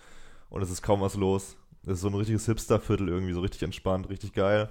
[0.50, 1.56] und es ist kaum was los.
[1.84, 4.70] Es ist so ein richtiges Hipster-Viertel irgendwie, so richtig entspannt, richtig geil.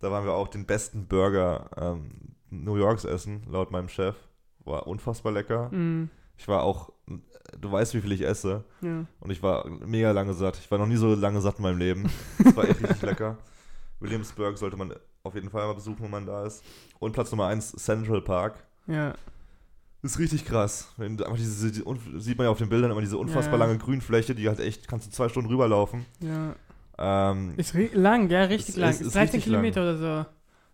[0.00, 4.16] Da waren wir auch den besten Burger ähm, New Yorks essen, laut meinem Chef.
[4.64, 5.70] War unfassbar lecker.
[5.70, 6.10] Mhm.
[6.40, 6.90] Ich war auch,
[7.60, 8.64] du weißt, wie viel ich esse.
[8.80, 9.04] Ja.
[9.20, 10.56] Und ich war mega lange satt.
[10.58, 12.10] Ich war noch nie so lange satt in meinem Leben.
[12.42, 13.36] Das war echt richtig lecker.
[14.00, 16.64] Williamsburg sollte man auf jeden Fall mal besuchen, wenn man da ist.
[16.98, 18.64] Und Platz Nummer 1, Central Park.
[18.86, 19.14] ja.
[20.02, 20.94] Das ist richtig krass.
[20.98, 21.84] Einfach diese, die,
[22.18, 23.66] sieht man ja auf den Bildern immer diese unfassbar Ja.
[23.66, 26.06] lange Grünfläche, die halt echt, kannst du zwei Stunden rüberlaufen.
[26.20, 26.54] Ja.
[27.32, 28.88] Ähm, Ist lang, ja, richtig Ist- lang.
[28.92, 30.26] ist- ist 13 richtig Kilometer oder so.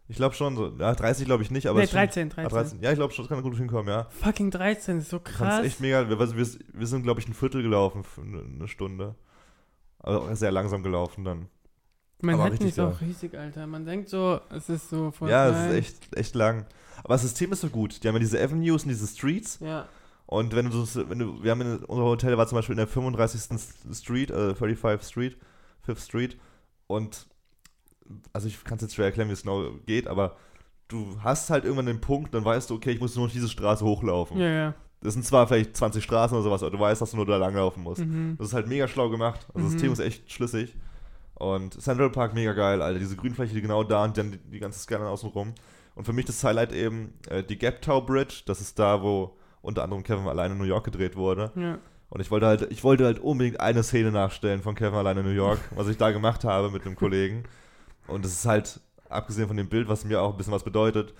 [0.08, 2.28] Ich glaube schon, so, ja, 30 glaube ich nicht, aber nee, es ist schon- 13,
[2.32, 2.48] Ah, 13.
[2.50, 2.82] 13.
[2.82, 4.06] Ja, ich glaube schon, das kann gut hinkommen, ja.
[4.10, 5.64] Fucking 13, ist so Du kannst krass.
[5.66, 8.38] echt mega, wir, wir, wir sind glaube ich ein Viertel gelaufen für eine,
[8.68, 9.14] Stunde.
[9.98, 11.38] Also auch sehr langsam gelaufen dann.
[12.18, 13.66] aber Manhattan richtig ist auch riesig, Alter.
[13.66, 15.64] Man denkt so, es ist so voll ja, klein.
[15.64, 16.66] es ist echt, echt lang.
[17.04, 18.02] Aber das System ist so gut.
[18.02, 19.58] Die haben ja diese Avenues und diese Streets.
[19.60, 19.86] Ja,
[20.26, 22.78] Und wenn du, so- wenn du, wir haben in, unser Hotel war zum Beispiel in
[22.78, 23.58] der 35.
[23.92, 25.36] Street, äh, 35th Street,
[25.86, 26.38] 5th Street.
[26.86, 27.26] Und,
[28.32, 30.36] also ich kann es jetzt schwer erklären, wie es genau geht, aber
[30.88, 33.48] du hast halt irgendwann den Punkt, dann weißt du, okay, ich muss nur noch diese
[33.48, 34.38] Straße hochlaufen.
[34.38, 34.74] ja, ja.
[35.02, 37.36] Das sind zwar vielleicht 20 Straßen oder sowas, aber du weißt, dass du nur da
[37.36, 38.00] langlaufen musst.
[38.04, 38.36] Mhm.
[38.38, 39.46] Das ist halt mega schlau gemacht.
[39.54, 39.70] Also das Mhm.
[39.72, 40.74] System ist echt schlüssig.
[41.34, 42.98] Und Central Park mega geil, Alter.
[42.98, 45.52] Diese Grünfläche, die genau da und dann die, ganze Skyline außen rum.
[45.94, 48.42] Und für mich das Highlight eben äh, die Gap Tower Bridge.
[48.46, 51.52] Das ist da, wo unter anderem Kevin alleine in New York gedreht wurde.
[51.54, 51.78] Ja.
[52.08, 55.26] Und ich wollte halt, ich wollte halt unbedingt eine Szene nachstellen von Kevin alleine in
[55.26, 57.44] New York, was ich da gemacht habe mit einem Kollegen.
[58.08, 61.14] Und es ist halt, abgesehen von dem Bild, was mir auch ein bisschen was bedeutet,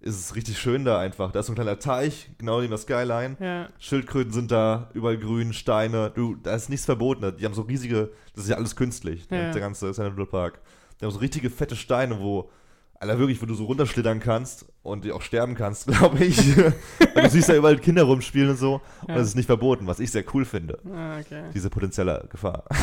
[0.00, 1.32] ist es richtig schön da einfach.
[1.32, 3.36] Da ist so ein kleiner Teich, genau neben der Skyline.
[3.40, 3.68] Ja.
[3.78, 6.10] Schildkröten sind da, überall grün, Steine.
[6.14, 7.34] Du, da ist nichts verboten.
[7.38, 10.60] Die haben so riesige, das ist ja alles künstlich, Ja, der ganze Central Park.
[11.00, 12.50] Die haben so richtige fette Steine, wo,
[13.00, 16.56] Alter, wirklich, wo du so runterschlittern kannst und die auch sterben kannst, glaube ich.
[16.56, 18.74] Weil du siehst da überall Kinder rumspielen und so.
[19.02, 19.14] Und Ja.
[19.16, 20.78] das ist nicht verboten, was ich sehr cool finde.
[20.94, 21.44] Ah, okay.
[21.54, 22.64] Diese potenzielle Gefahr.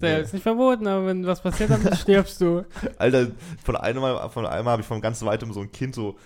[0.00, 0.20] Nee.
[0.22, 2.64] ist nicht verboten, aber wenn was passiert, dann stirbst du.
[2.98, 3.28] Alter,
[3.64, 6.16] von einem, von einmal habe ich von ganz weitem so ein Kind so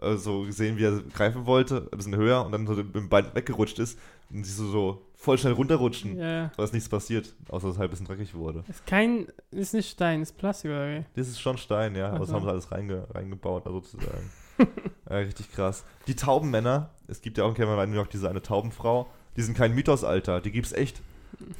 [0.00, 3.08] äh, so gesehen, wie er greifen wollte, ein bisschen höher und dann so mit dem
[3.08, 3.98] Bein weggerutscht ist
[4.30, 6.18] und sie so, so voll schnell runterrutschen.
[6.18, 6.50] Ja.
[6.56, 8.64] Da ist nichts passiert, außer dass es halt ein bisschen dreckig wurde.
[8.68, 11.04] Ist kein, ist nicht Stein, ist Plastik oder wie?
[11.14, 12.34] Das ist schon Stein, ja, aber das Also.
[12.34, 14.30] haben sie alles reinge, reingebaut, also sozusagen.
[15.10, 15.84] ja, richtig krass.
[16.06, 19.74] Die Taubenmänner, es gibt ja auch in New York diese eine Taubenfrau, die sind kein
[19.74, 21.00] Mythos, Alter, die gibt's echt.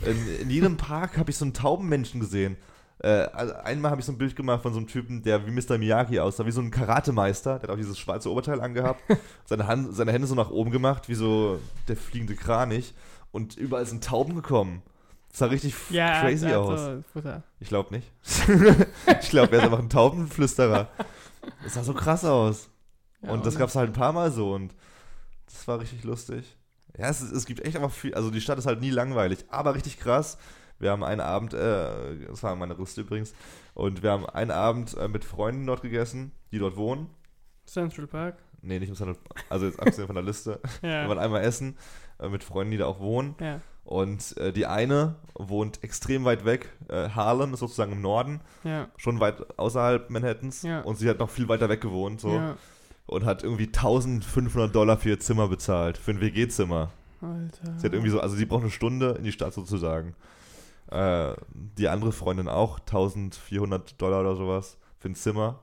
[0.04, 2.56] In, in jedem Park habe ich so einen Taubenmenschen gesehen.
[2.98, 5.50] Äh, also einmal habe ich so ein Bild gemacht von so einem Typen, der wie
[5.50, 5.78] Mr.
[5.78, 9.02] Miyagi aussah, wie so ein Karatemeister, der hat auch dieses schwarze Oberteil angehabt,
[9.44, 12.94] seine, Hand, seine Hände so nach oben gemacht, wie so der fliegende Kranich
[13.32, 14.82] und überall sind Tauben gekommen.
[15.28, 17.04] Das sah richtig Ja, crazy also, aus.
[17.12, 17.42] Futter.
[17.60, 18.10] Ich glaube nicht.
[19.20, 20.88] ich glaube, er ist einfach ein Taubenflüsterer.
[21.62, 22.70] Das sah so krass aus.
[23.20, 24.72] Ja, und das gab es halt ein paar Mal so und
[25.44, 26.55] das war richtig lustig.
[26.98, 29.74] Ja, es, es gibt echt einfach viel, also die Stadt ist halt nie langweilig, aber
[29.74, 30.38] richtig krass.
[30.78, 33.34] Wir haben einen Abend, äh, das war meine Liste übrigens,
[33.74, 37.08] und wir haben einen Abend äh, mit Freunden dort gegessen, die dort wohnen.
[37.66, 38.38] Central Park.
[38.62, 40.60] Nee, nicht im Standard, also jetzt abgesehen von der Liste.
[40.80, 41.08] Wir Ja.
[41.08, 41.76] waren einmal essen
[42.18, 43.34] äh, mit Freunden, die da auch wohnen.
[43.40, 43.60] Ja.
[43.84, 46.72] Und äh, die eine wohnt extrem weit weg.
[46.88, 48.88] Äh, Harlem ist sozusagen im Norden, Ja.
[48.96, 50.62] schon weit außerhalb Manhattans.
[50.62, 50.80] Ja.
[50.80, 52.20] Und sie hat noch viel weiter weg gewohnt.
[52.20, 52.30] So.
[52.34, 52.56] Ja.
[53.06, 56.90] Und hat irgendwie 1500 Dollar für ihr Zimmer bezahlt, für ein WG-Zimmer.
[57.20, 57.78] Alter.
[57.78, 60.14] Sie hat irgendwie so, also sie braucht eine Stunde in die Stadt sozusagen.
[60.90, 65.60] Äh, die andere Freundin auch, 1400 Dollar oder sowas für ein Zimmer.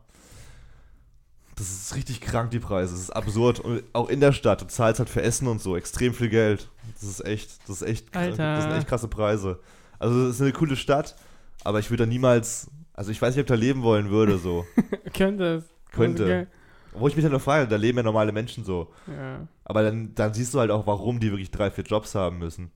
[1.56, 2.94] Das ist richtig krank, die Preise.
[2.94, 3.60] Das ist absurd.
[3.60, 6.70] Und auch in der Stadt, du zahlst halt für Essen und so extrem viel Geld.
[6.96, 8.56] Das ist echt, das ist echt, Alter.
[8.56, 9.60] das sind echt krasse Preise.
[10.00, 11.16] Also, es ist eine coole Stadt,
[11.64, 14.38] aber ich würde da niemals, also ich weiß nicht, ob ich da leben wollen würde,
[14.40, 14.66] so.
[15.14, 15.66] Könnte es.
[15.92, 16.24] Könnte.
[16.24, 16.48] Also,
[16.96, 18.92] Wo ich mich dann noch frage, da leben ja normale Menschen so.
[19.08, 19.48] ja.
[19.66, 22.72] Aber dann, dann siehst du halt auch, warum die wirklich drei, vier Jobs haben müssen.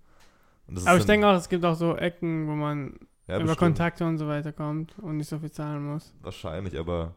[0.85, 3.57] Aber ich denke auch, es gibt auch so Ecken, wo man ja, über bestimmt.
[3.59, 6.13] Kontakte und so weiter kommt und nicht so viel zahlen muss.
[6.21, 7.15] Wahrscheinlich, aber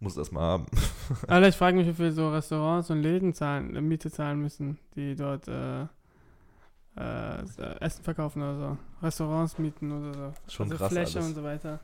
[0.00, 0.66] muss das mal haben.
[1.28, 4.78] Aber ich frage mich, wie viel so Restaurants und Läden zahlen, äh, Miete zahlen müssen,
[4.96, 5.82] die dort äh,
[6.96, 7.42] äh,
[7.80, 8.78] Essen verkaufen oder so.
[9.02, 10.32] Restaurants mieten oder so.
[10.48, 11.28] Schon also krass Fläche alles.
[11.28, 11.80] und so weiter.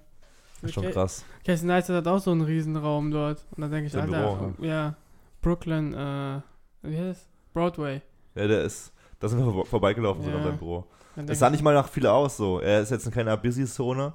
[0.69, 1.25] Schon Ca- krass.
[1.45, 3.45] Casey Neistat hat auch so einen Riesenraum dort.
[3.57, 4.97] Und da denke ich, Sein Alter, Büro, ja,
[5.43, 6.41] Brooklyn, äh,
[6.83, 7.29] wie heißt es?
[7.53, 8.01] Broadway.
[8.35, 10.37] Ja, der ist, da sind wir vor- vorbeigelaufen so Ja.
[10.37, 10.85] an seinem Büro.
[11.27, 12.61] Es sah ich- nicht mal nach viel aus so.
[12.61, 14.13] Er ist jetzt in keiner Busy-Zone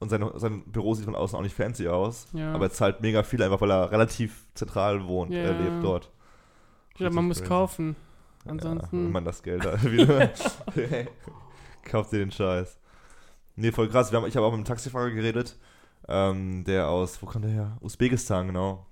[0.00, 2.26] und sein, sein Büro sieht von außen auch nicht fancy aus.
[2.32, 2.52] Ja.
[2.52, 5.32] Aber er zahlt mega viel, einfach weil er relativ zentral wohnt.
[5.32, 5.40] Ja.
[5.40, 6.10] Er lebt dort.
[6.90, 7.94] ich glaube, man muss kaufen.
[8.44, 9.04] Ja, Ansonsten.
[9.04, 9.84] wenn man das Geld hat.
[9.90, 10.30] wieder.
[11.84, 12.78] Kauft dir den Scheiß.
[13.56, 14.12] Nee, voll krass.
[14.12, 15.56] Haben, ich habe auch mit einem Taxifahrer geredet,
[16.08, 17.78] ähm, der aus, wo kommt der her?
[17.80, 18.86] Usbekistan, genau.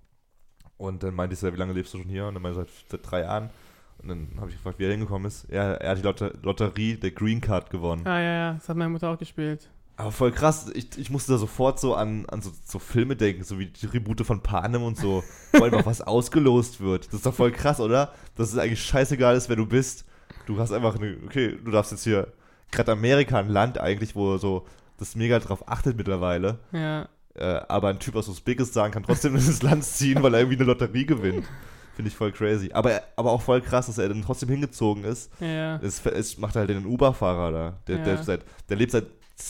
[0.77, 2.27] Und dann meinte ich so, wie lange lebst du schon hier?
[2.27, 3.51] Und dann meinte er, seit, seit drei Jahren.
[3.99, 5.44] Und dann habe ich gefragt, wie er hingekommen ist.
[5.51, 8.07] Er, er hat die Lotter Lotterie der Green Card gewonnen.
[8.07, 9.68] ah, ja, ja, das hat meine Mutter auch gespielt.
[9.96, 13.44] Aber voll krass, ich, ich musste da sofort so an, an so, so Filme denken,
[13.44, 17.09] so wie die Tribute von Panem und so, wo einfach was ausgelost wird.
[17.09, 18.14] Das ist doch voll krass, oder?
[18.37, 20.07] Dass es eigentlich scheißegal ist, wer du bist.
[20.46, 22.33] Du hast einfach eine, okay, du darfst jetzt hier,
[22.70, 24.66] gerade Amerika, ein Land eigentlich, wo so
[25.01, 26.59] das mega drauf achtet mittlerweile.
[26.73, 30.57] Ja, Äh, aber ein Typ aus Usbekistan kann trotzdem ins Land ziehen, weil er irgendwie
[30.59, 31.47] eine Lotterie gewinnt.
[31.95, 32.71] Finde ich voll crazy.
[32.73, 35.31] Aber, aber auch voll krass, dass er dann trotzdem hingezogen ist.
[35.41, 35.77] ja.
[35.77, 37.79] Es, es macht halt den Uber-Fahrer da.
[37.87, 38.23] Der, der, Ja.
[38.23, 39.07] seit, der lebt seit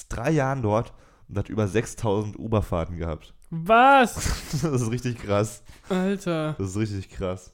[0.08, 0.92] drei Jahren dort
[1.28, 3.34] und hat über 6000 Uber-Fahrten gehabt.
[3.50, 4.14] Was?
[4.62, 5.62] Das ist richtig krass.
[5.88, 6.54] Alter.
[6.58, 7.52] Das ist richtig krass.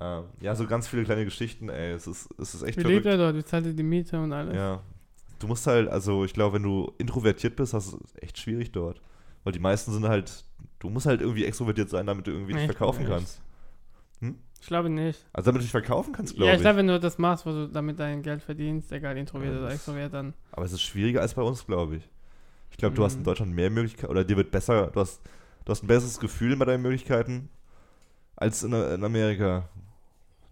[0.00, 1.92] Ähm, ja, so ganz viele kleine Geschichten, ey.
[1.92, 3.34] Es ist, es ist echt Wie lebt er dort?
[3.36, 4.54] Wie zahlt er die Miete und alles?
[4.54, 4.80] Ja.
[5.38, 8.72] Du musst halt, also ich glaube, wenn du introvertiert bist, hast du es echt schwierig
[8.72, 9.00] dort.
[9.44, 10.44] Weil die meisten sind halt,
[10.80, 12.72] du musst halt irgendwie extrovertiert sein, damit du irgendwie dich Echt?
[12.72, 13.40] verkaufen kannst.
[14.60, 15.24] Ich glaube nicht.
[15.32, 16.62] Also damit du dich verkaufen kannst, glaube ja, ich ich.
[16.62, 19.70] glaube, wenn du das machst, wo du damit dein Geld verdienst, egal introvert Ja, oder
[19.72, 20.34] extrovert, dann.
[20.50, 22.08] Aber es ist schwieriger als bei uns, glaube ich.
[22.72, 23.24] Ich glaube, du hast in Mhm.
[23.24, 25.20] Deutschland mehr Möglichkeiten, oder dir wird besser, du hast,
[25.64, 27.48] du hast ein besseres Gefühl bei deinen Möglichkeiten
[28.34, 29.68] als in, in Amerika.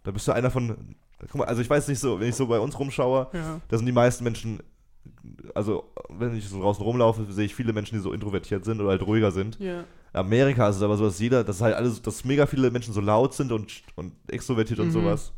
[0.05, 2.46] Da bist du einer von, guck mal, also ich weiß nicht so, wenn ich so
[2.46, 3.61] bei uns rumschaue, Ja.
[3.66, 4.61] da sind die meisten Menschen,
[5.55, 8.91] also wenn ich so draußen rumlaufe, sehe ich viele Menschen, die so introvertiert sind oder
[8.91, 9.59] halt ruhiger sind.
[9.59, 9.85] Ja.
[10.12, 13.01] Amerika ist es aber so, dass jeder, dass halt alles, dass mega viele Menschen so
[13.01, 14.93] laut sind und, und extrovertiert und Mhm.
[14.93, 15.33] sowas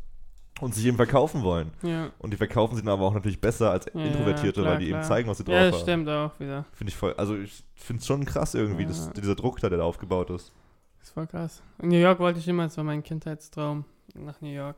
[0.61, 1.71] und sich eben verkaufen wollen.
[1.83, 2.11] Ja.
[2.19, 4.85] Und die verkaufen sich dann aber auch natürlich besser als Ja, Introvertierte, klar, weil die
[4.85, 5.03] eben klar.
[5.03, 5.81] zeigen, was sie drauf Ja, das haben.
[5.83, 6.65] stimmt auch wieder.
[6.73, 8.89] Finde ich voll, also ich finde es schon krass irgendwie, Ja.
[8.89, 10.53] dass, dieser Druck da, der da aufgebaut ist.
[10.99, 11.61] Das ist voll krass.
[11.81, 14.77] In New York wollte ich immer, das war mein Kindheitstraum, nach New York.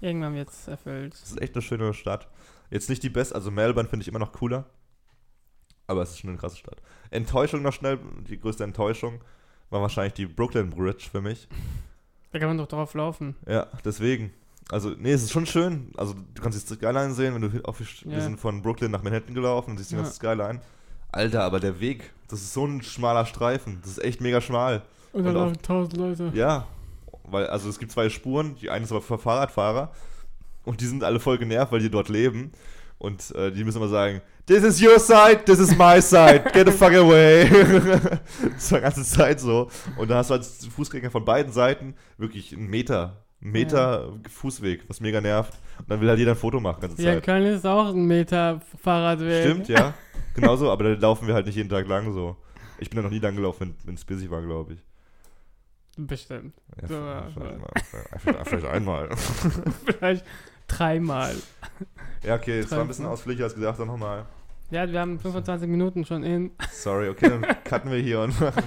[0.00, 1.14] Irgendwann wird es erfüllt.
[1.14, 2.28] Es ist echt eine schöne Stadt.
[2.70, 4.64] Jetzt nicht die beste, also Melbourne finde ich immer noch cooler,
[5.86, 6.80] aber es ist schon eine krasse Stadt.
[7.10, 9.20] Enttäuschung noch schnell, die größte Enttäuschung
[9.70, 11.48] war wahrscheinlich die Brooklyn Bridge für mich.
[12.32, 13.34] Da kann man doch drauf laufen.
[13.46, 14.32] Ja, deswegen.
[14.70, 15.90] Also, nee, es ist schon schön.
[15.96, 18.20] Also, du kannst die Skyline sehen, wenn du auf, wir Ja.
[18.20, 20.02] sind von Brooklyn nach Manhattan gelaufen und siehst die Ja.
[20.02, 20.60] ganze Skyline.
[21.10, 23.78] Alter, aber der Weg, das ist so ein schmaler Streifen.
[23.82, 24.82] Das ist echt mega schmal.
[25.12, 26.30] Und dann Und laufen tausend Leute.
[26.34, 26.68] Ja,
[27.30, 28.56] weil, also es gibt zwei Spuren.
[28.56, 29.92] Die eine ist aber für Fahrradfahrer.
[30.64, 32.52] Und die sind alle voll genervt, weil die dort leben.
[32.98, 36.66] Und äh, die müssen immer sagen, This is your side, this is my side, get
[36.66, 37.48] the fuck away.
[38.52, 39.70] das war die ganze Zeit so.
[39.96, 44.88] Und da hast du als Fußgänger von beiden Seiten wirklich einen Meter, einen Meter Fußweg,
[44.88, 45.54] was mega nervt.
[45.78, 47.22] Und dann will halt jeder ein Foto machen, ganze Zeit.
[47.22, 49.44] Köln ist auch ein Meter Fahrradweg.
[49.44, 49.94] Stimmt, ja.
[50.34, 52.36] Genauso, aber da laufen wir halt nicht jeden Tag lang so.
[52.80, 54.80] Ich bin da noch nie lang gelaufen, wenn es busy war, glaube ich.
[55.96, 56.54] Bestimmt.
[56.82, 57.50] Ja, So, vielleicht, ja.
[57.50, 59.08] einmal, vielleicht, einmal.
[59.98, 60.24] Vielleicht
[60.68, 61.34] dreimal.
[62.22, 64.24] Ja, okay, es war ein bisschen ausführlicher als gesagt, dann nochmal.
[64.70, 66.52] Ja, wir haben 25 Minuten schon in.
[66.70, 68.62] Sorry, okay, dann cutten wir hier und machen.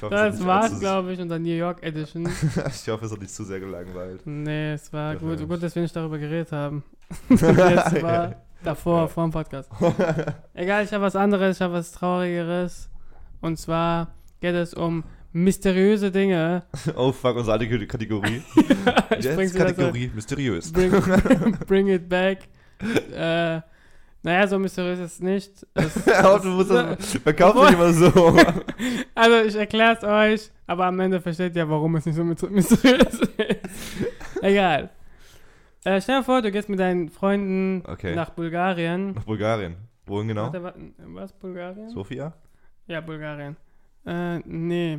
[0.00, 2.26] Hoffe, Das allzu- glaube ich, unser New York Edition.
[2.68, 4.22] Ich hoffe, es hat nicht zu sehr gelangweilt.
[4.26, 6.82] Nee, es war Ja, gut, gut, dass wir nicht darüber geredet haben.
[7.28, 9.06] Jetzt war davor, Ja.
[9.08, 9.70] vor dem Podcast.
[10.54, 12.88] Egal, ich habe was anderes, ich habe was Traurigeres.
[13.42, 15.04] Und zwar geht es um
[15.36, 16.62] mysteriöse Dinge.
[16.96, 18.42] Oh fuck, unsere alte Kategorie.
[19.18, 20.72] ich Jetzt Kategorie mysteriös.
[20.72, 20.90] Bring,
[21.66, 22.48] bring it back.
[23.12, 23.60] Äh,
[24.22, 25.66] naja, so mysteriös ist es nicht.
[25.74, 28.36] Es, Ja, du musst das, verkauf dich immer so.
[29.14, 32.50] also, ich erkläre es euch, aber am Ende versteht ihr, warum es nicht so myster-
[32.50, 34.42] mysteriös ist.
[34.42, 34.90] Egal.
[35.84, 38.14] Äh, stell dir vor, du gehst mit deinen Freunden Okay.
[38.16, 39.12] nach Bulgarien.
[39.12, 39.76] Nach Bulgarien.
[40.06, 40.52] Wohin genau?
[40.52, 40.72] Warte,
[41.06, 41.88] was, Bulgarien?
[41.90, 42.32] Sofia?
[42.88, 43.56] Ja, Bulgarien.
[44.04, 44.98] Äh, nee.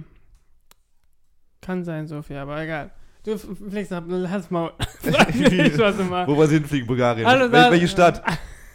[1.61, 2.91] Kann sein, Sofia, aber egal.
[3.23, 4.71] Du fliegst nach, lass mal.
[5.33, 6.29] Nicht, was du machst.
[6.29, 6.87] Wo wollen Sie hinfliegen?
[6.87, 7.27] Bulgarien.
[7.27, 8.23] Hallo, Wel welche Stadt?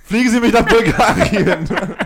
[0.05, 1.68] Fliegen Sie mich nach Bulgarien.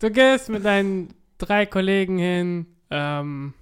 [0.00, 3.54] Du gehst mit deinen drei Kollegen hin, ähm,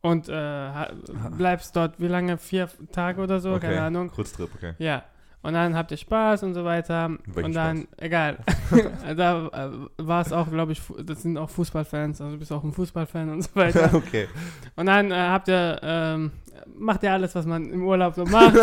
[0.00, 0.90] und äh, ha-
[1.36, 2.38] bleibst dort, wie lange?
[2.38, 3.50] Vier Tage oder so?
[3.52, 3.66] okay.
[3.68, 4.10] Keine Ahnung.
[4.10, 4.72] Kurztrip, okay.
[4.78, 5.04] Ja.
[5.44, 7.10] Und dann habt ihr Spaß und so weiter.
[7.26, 8.38] Welchen und dann, egal.
[9.16, 12.62] da äh, war es auch, glaube ich, das sind auch Fußballfans, also du bist auch
[12.62, 13.90] ein Fußballfan und so weiter.
[13.92, 14.28] okay.
[14.76, 16.30] Und dann äh, habt ihr, ähm,
[16.78, 18.54] macht ihr alles, was man im Urlaub so macht.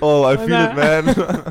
[0.00, 1.42] Oh, I feel it, man.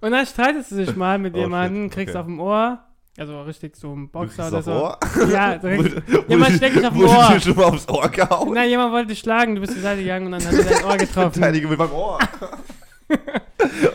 [0.00, 2.20] und dann streitest du dich mal mit Oh, jemandem, kriegst okay.
[2.20, 2.80] auf dem Ohr,
[3.16, 4.72] also richtig so ein Boxer oder so.
[4.72, 4.98] Ohr?
[5.30, 5.78] Ja, direkt.
[5.84, 7.28] Wurde- Jemand wurde- steckt dich auf dem wurde Ohr.
[7.34, 8.52] dir schon mal aufs Ohr gehauen?
[8.54, 10.84] Nein, jemand wollte dich schlagen, du bist zur Seite gegangen und dann hat er dein
[10.84, 11.32] Ohr getroffen.
[11.34, 12.18] Verteidige mit meinem Ohr.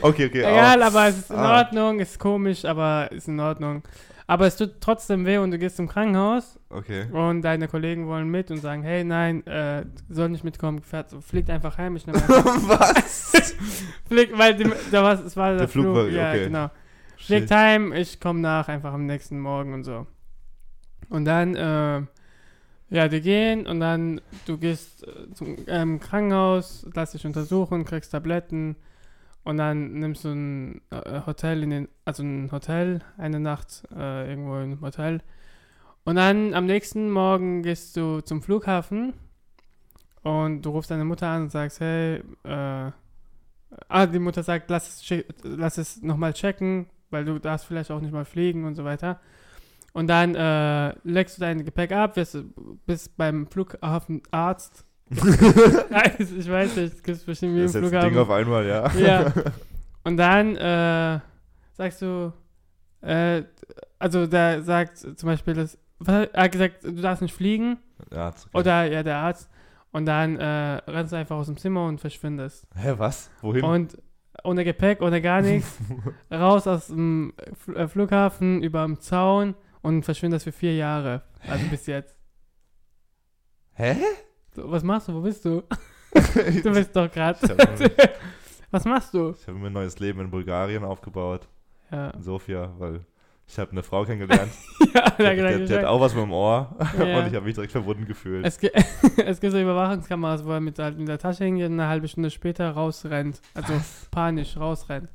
[0.02, 0.40] Okay, okay.
[0.42, 0.86] Egal, au.
[0.88, 1.58] aber es ist in Ah.
[1.60, 3.84] Ordnung, ist komisch, aber ist in Ordnung.
[4.30, 7.06] Aber es tut trotzdem weh und du gehst zum Krankenhaus Okay.
[7.14, 11.50] und deine Kollegen wollen mit und sagen, hey, nein, äh, soll nicht mitkommen, fährt, fliegt
[11.50, 13.32] einfach heim, ich nehme Was?
[14.10, 16.44] fliegt, weil die, da war, es war der, Der Flug Flug, war- ja, okay.
[16.46, 16.70] genau.
[17.16, 17.52] Fliegt Shit.
[17.58, 20.06] heim, ich komme nach, einfach am nächsten Morgen und so.
[21.10, 22.02] Und dann, äh,
[22.90, 28.12] ja, die gehen und dann, du gehst äh, zum ähm, Krankenhaus, lass dich untersuchen, kriegst
[28.12, 28.76] Tabletten
[29.48, 34.30] und dann nimmst du ein äh, Hotel in den, also ein Hotel, eine Nacht äh,
[34.30, 35.22] irgendwo in einem Hotel.
[36.04, 39.14] Und dann am nächsten Morgen gehst du zum Flughafen
[40.22, 42.92] und du rufst deine Mutter an und sagst, hey, äh,
[43.88, 48.02] ah, die Mutter sagt, lass es, lass es nochmal checken, weil du darfst vielleicht auch
[48.02, 49.22] nicht mal fliegen und so weiter.
[49.94, 52.38] Und dann äh, legst du dein Gepäck ab, wirst,
[52.86, 54.84] bist beim Flughafenarzt.
[55.10, 58.18] ich weiß nicht, es gibt bestimmt Das jeden ist jetzt ein Ding Flughafen.
[58.18, 58.92] auf einmal, ja.
[58.94, 59.34] Ja.
[60.04, 61.20] Und dann äh,
[61.74, 62.34] sagst du,
[63.02, 63.44] äh,
[64.00, 67.78] also der sagt zum Beispiel, das, was, er hat gesagt, du darfst nicht fliegen.
[68.12, 68.58] ja ist okay.
[68.60, 69.50] Oder ja, der Arzt.
[69.92, 72.68] Und dann äh, rennst du einfach aus dem Zimmer und verschwindest.
[72.76, 73.32] Hä, was?
[73.42, 73.64] Wohin?
[73.64, 73.98] Und
[74.44, 75.78] ohne Gepäck, ohne gar nichts,
[76.32, 81.24] raus aus dem Fl äh, Flughafen, über dem Zaun und verschwindest für vier Jahre.
[81.50, 82.16] Also bis jetzt.
[83.74, 83.96] Hä?
[84.58, 85.14] Was machst du?
[85.14, 85.64] Wo bist du?
[86.64, 87.38] Du bist doch gerade.
[87.44, 87.92] Ich habe
[88.72, 89.34] Was machst du?
[89.34, 91.48] hab mir ein neues Leben in Bulgarien aufgebaut.
[91.92, 93.02] Ja, In Sofia, weil
[93.48, 94.52] ich habe eine Frau kennengelernt.
[94.94, 96.76] ja Die, die, die hat auch was mit dem Ohr.
[96.98, 97.20] Ja.
[97.20, 98.46] Und ich habe mich direkt verbunden gefühlt.
[98.46, 98.72] Es, gi-
[99.26, 102.08] es gibt so Überwachungskameras, wo er mit, halt mit der Tasche hingeht und eine halbe
[102.08, 103.40] Stunde später rausrennt.
[103.54, 103.74] Also
[104.12, 105.10] panisch rausrennt.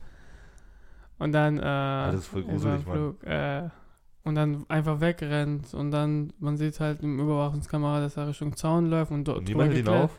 [1.18, 2.94] Und dann, äh, das ist voll gruselig, Mann.
[2.96, 3.68] Flug, äh,
[4.24, 8.86] und dann einfach wegrennt und dann, man sieht halt im Überwachungskamera, dass er Richtung Zaun
[8.86, 10.10] läuft und dort Und niemand hält ihn auf?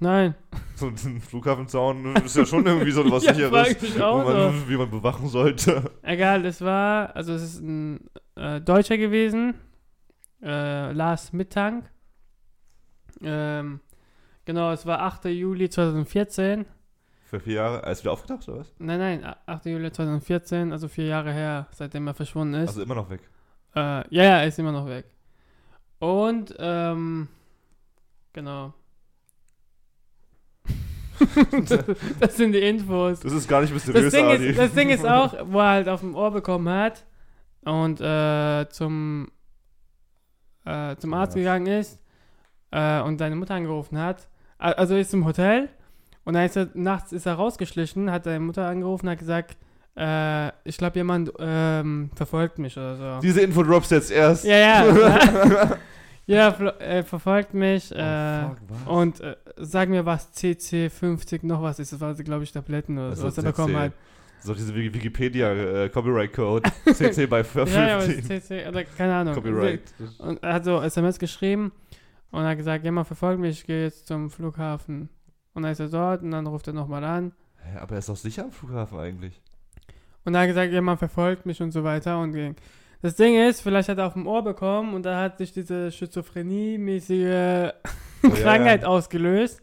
[0.00, 0.34] Nein.
[0.76, 4.90] So ein Flughafenzaun ist ja schon irgendwie so was Ja, Sicheres, auch man, wie man
[4.90, 5.90] bewachen sollte.
[6.02, 9.54] Egal, es war, also es ist ein äh, Deutscher gewesen,
[10.40, 11.90] äh, Lars Mittank.
[13.22, 13.80] Ähm,
[14.44, 15.24] genau, es war 8.
[15.26, 16.64] Juli 2014.
[17.28, 17.82] Für vier Jahre.
[17.82, 18.72] Er ist wieder aufgetaucht, oder was?
[18.78, 19.66] Nein, nein, a- 8.
[19.66, 22.68] Juli 2014, also vier Jahre her, seitdem er verschwunden ist.
[22.68, 23.20] Also immer noch weg.
[23.76, 25.04] äh, ja, ja, er ist immer noch weg.
[25.98, 27.28] Und, ähm,
[28.32, 28.72] genau.
[32.20, 33.20] das sind die Infos.
[33.20, 34.46] Das ist gar nicht Das mysteriös, Ding, Adi.
[34.48, 37.04] ist, das Ding ist auch, wo er halt auf dem Ohr bekommen hat
[37.64, 39.28] und äh, zum,
[40.64, 41.40] äh, zum Arzt Ja.
[41.40, 42.00] gegangen ist
[42.70, 44.28] äh, und seine Mutter angerufen hat.
[44.58, 45.68] Also ist im Hotel
[46.28, 49.56] und dann ist er, nachts ist er rausgeschlichen, hat seine Mutter angerufen und hat gesagt,
[49.96, 53.20] äh, ich glaube jemand ähm, verfolgt mich oder so.
[53.22, 54.44] Diese Info drops jetzt erst.
[54.44, 55.76] Ja, ja.
[56.26, 56.48] ja,
[56.80, 57.90] äh, verfolgt mich.
[57.92, 58.86] Äh, Oh, fuck, was?
[58.94, 61.94] und äh, sag mir, was CC50 noch was ist.
[61.94, 63.92] Das war, glaube ich, Tabletten oder Also so, was er bekommen hat.
[64.40, 66.70] So diese Wiki- Wikipedia äh, Copyright Code.
[66.92, 67.74] CC bei 15.
[67.80, 69.34] Ja, ja, CC, oder keine Ahnung.
[69.34, 69.80] Copyright.
[70.18, 71.72] Und er hat so SMS geschrieben
[72.30, 75.08] und hat gesagt, jemand verfolgt mich, ich gehe jetzt zum Flughafen.
[75.58, 77.32] Und dann ist er dort und dann ruft er nochmal an.
[77.56, 79.42] Hä, aber er ist doch sicher am Flughafen eigentlich.
[80.24, 82.54] Und er hat gesagt, jemand verfolgt mich und so weiter und ging.
[83.02, 85.90] Das Ding ist, vielleicht hat er auf dem Ohr bekommen und da hat sich diese
[85.90, 87.72] Schizophrenie-mäßige
[88.22, 88.88] Oh, ja, Krankheit ja.
[88.88, 89.60] ausgelöst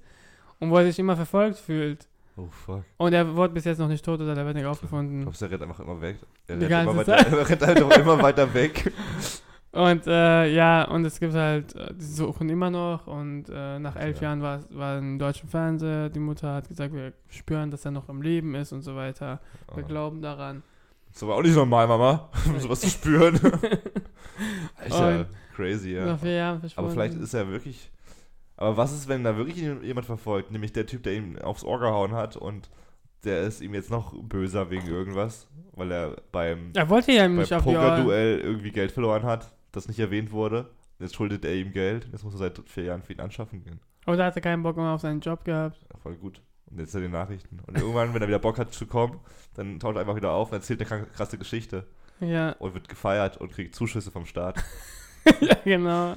[0.60, 2.08] und wo er sich immer verfolgt fühlt.
[2.36, 2.84] Oh fuck.
[2.98, 5.22] Und er wurde bis jetzt noch nicht tot oder der wird nicht Ich aufgefunden.
[5.22, 6.18] glaube, er rennt einfach immer weg.
[6.48, 8.92] Er rennt, immer weiter, er rennt einfach immer weiter weg.
[9.76, 13.96] Und äh, ja, und es gibt halt, äh, die suchen immer noch und äh, nach
[13.98, 14.30] elf Ja.
[14.30, 18.08] Jahren war, war im deutschen Fernseher, die Mutter hat gesagt, wir spüren, dass er noch
[18.08, 19.42] im Leben ist und so weiter.
[19.74, 19.88] Wir Oh.
[19.88, 20.64] glauben daran.
[21.12, 23.38] Das aber auch nicht normal, Mama, sowas zu spüren.
[24.78, 26.18] Alter, Und- crazy, ja.
[26.76, 27.92] Aber vielleicht ist er wirklich.
[28.58, 30.52] Aber was ist, wenn da wirklich jemand verfolgt?
[30.52, 32.70] Nämlich der Typ, der ihm aufs Ohr gehauen hat und
[33.26, 37.44] der ist ihm jetzt noch böser wegen irgendwas, weil er beim, Er wollte ja beim.
[37.64, 40.70] Pokerduell irgendwie Geld verloren hat, das nicht erwähnt wurde.
[41.00, 42.08] Jetzt schuldet er ihm Geld.
[42.12, 43.80] Jetzt muss er seit vier Jahren für ihn anschaffen gehen.
[44.08, 45.78] Oder hat er keinen Bock mehr auf seinen Job gehabt.
[45.92, 46.42] Ja, voll gut.
[46.72, 47.60] Und jetzt hat er die Nachrichten.
[47.68, 49.20] Und irgendwann, wenn er wieder Bock hat zu kommen,
[49.56, 51.86] dann taucht er einfach wieder auf und erzählt eine krasse Geschichte
[52.20, 54.64] Ja, und wird gefeiert und kriegt Zuschüsse vom Staat.
[55.42, 56.16] ja genau.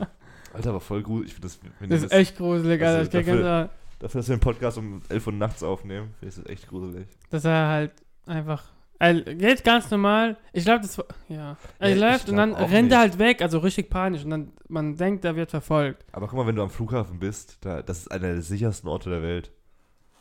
[0.54, 1.26] Alter, aber voll gut.
[1.26, 3.18] Ich finde das, wenn Das ihr ist echt gruselig, Also Alter.
[3.20, 6.34] Ich krieg dafür- Dafür, dass wir den Podcast um 11 Uhr nachts aufnehmen, finde ich
[6.36, 7.08] das echt gruselig.
[7.30, 7.92] dass er halt
[8.26, 8.64] einfach.
[9.00, 10.37] Er geht ganz normal.
[10.52, 11.04] Ich glaube, das war.
[11.28, 11.56] Ja.
[11.78, 12.96] Er Ja, läuft und dann rennt er nicht.
[12.96, 14.24] halt weg, also richtig panisch.
[14.24, 16.04] Und dann man denkt, er wird verfolgt.
[16.12, 19.11] Aber guck mal, wenn du am Flughafen bist, da, das ist einer der sichersten Orte
[19.11, 19.52] der Welt.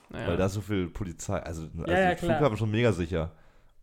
[0.09, 0.27] Naja.
[0.27, 2.35] Weil da ist so viel Polizei, also, also ja, der klar.
[2.37, 3.31] Flughafen ist schon mega sicher.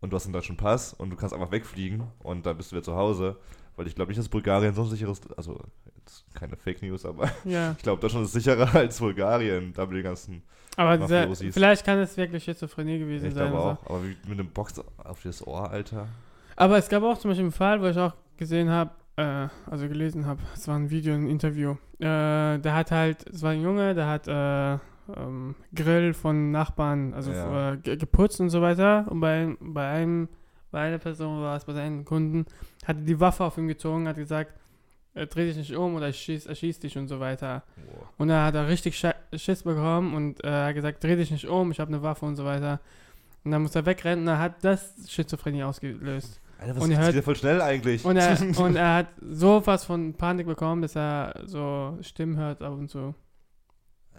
[0.01, 2.75] Und du hast einen deutschen Pass und du kannst einfach wegfliegen und dann bist du
[2.75, 3.37] wieder zu Hause.
[3.75, 5.59] Weil ich glaube nicht, dass Bulgarien so sicher ist, also
[5.97, 7.71] jetzt keine Fake News, aber ja.
[7.77, 10.41] ich glaube, Deutschland ist sicherer als Bulgarien, da mit den ganzen,
[10.77, 13.49] Aber dieser, vielleicht kann es wirklich Schizophrenie gewesen ich sein.
[13.51, 13.81] glaube also.
[13.83, 16.07] auch, aber wie, mit einem Box auf das Ohr, Alter.
[16.55, 19.87] Aber es gab auch zum Beispiel einen Fall, wo ich auch gesehen habe, äh, also
[19.87, 21.71] gelesen habe, es war ein Video, ein Interview.
[21.99, 24.73] Äh, der hat halt, es war ein Junge, der hat äh,
[25.17, 27.73] ähm, Grill von Nachbarn, also Ja.
[27.73, 29.05] äh, ge- geputzt und so weiter.
[29.09, 30.27] Und bei, bei einem,
[30.71, 32.45] bei einer Person war es, bei seinen Kunden,
[32.85, 34.53] hat die Waffe auf ihn gezogen, hat gesagt,
[35.15, 37.63] äh, dreh dich nicht um oder ich schieß, erschieß dich und so weiter.
[37.75, 38.07] Wow.
[38.17, 39.01] Und dann hat er richtig
[39.33, 42.35] Schiss bekommen und äh, hat gesagt, dreh dich nicht um, ich habe eine Waffe und
[42.35, 42.79] so weiter.
[43.43, 46.41] Und dann muss er wegrennen und dann hat das Schizophrenie ausgelöst.
[46.57, 48.05] Alter, was Und das hört- voll schnell eigentlich.
[48.05, 52.61] Und er, und er hat so was von Panik bekommen, dass er so Stimmen hört
[52.61, 53.13] ab und zu.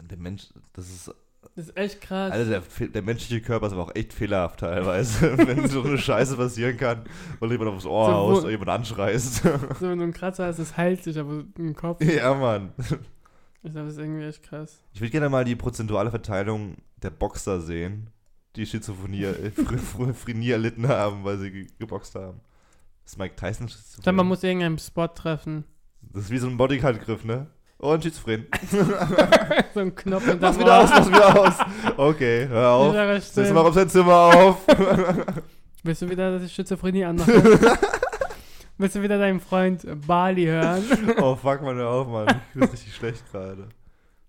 [0.00, 1.14] der Mensch, das ist
[1.54, 2.32] Das ist echt krass.
[2.32, 6.36] Also der, der menschliche Körper ist aber auch echt fehlerhaft teilweise, wenn so eine Scheiße
[6.36, 7.04] passieren kann
[7.40, 9.42] und jemand aufs Ohr So, haust oder jemand anschreist.
[9.42, 9.50] so
[9.88, 12.02] wenn du ein Kratzer hast, das heilt sich, aber im Kopf.
[12.04, 12.72] ja, Mann.
[12.78, 14.82] Ich glaube, das ist irgendwie echt krass.
[14.92, 18.10] Ich würde gerne mal die prozentuale Verteilung der Boxer sehen,
[18.56, 22.40] die Schizophrenie, äh, Schizophrenie erlitten haben, weil sie ge geboxt haben.
[23.04, 25.64] Das ist Mike Tyson Ich glaube, man muss irgendeinen Spot treffen.
[26.00, 27.48] Das ist wie so ein Bodyguard-Griff, ne?
[27.78, 28.46] Und schizophren.
[29.74, 31.54] so ein Knopf hinterm Mach's wieder aus, mach's wieder aus.
[31.96, 33.22] Okay, hör auf.
[33.22, 34.66] Setz mal auf sein Zimmer auf.
[35.82, 37.32] Willst du wieder, dass ich Schizophrenie anmache?
[38.78, 40.84] Willst du wieder deinen Freund Bali hören?
[41.20, 42.26] oh, fuck mal, hör auf, Mann.
[42.48, 43.68] Ich bin richtig schlecht gerade.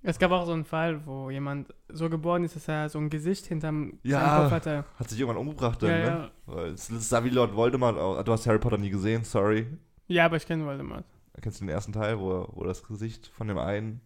[0.03, 3.09] Es gab auch so einen Fall, wo jemand so geboren ist, dass er so ein
[3.09, 4.41] Gesicht hinterm Ja.
[4.43, 4.85] Kopf hatte.
[4.99, 6.31] Hat sich irgendwann umgebracht dann, Ja, ne?
[6.47, 6.65] ja.
[6.67, 8.23] Es sah wie Lord Voldemort aus.
[8.23, 9.67] Du hast Harry Potter nie gesehen, sorry.
[10.07, 11.03] Ja, aber ich kenne Voldemort.
[11.41, 14.01] Kennst du den ersten Teil, wo, wo das Gesicht von dem einen.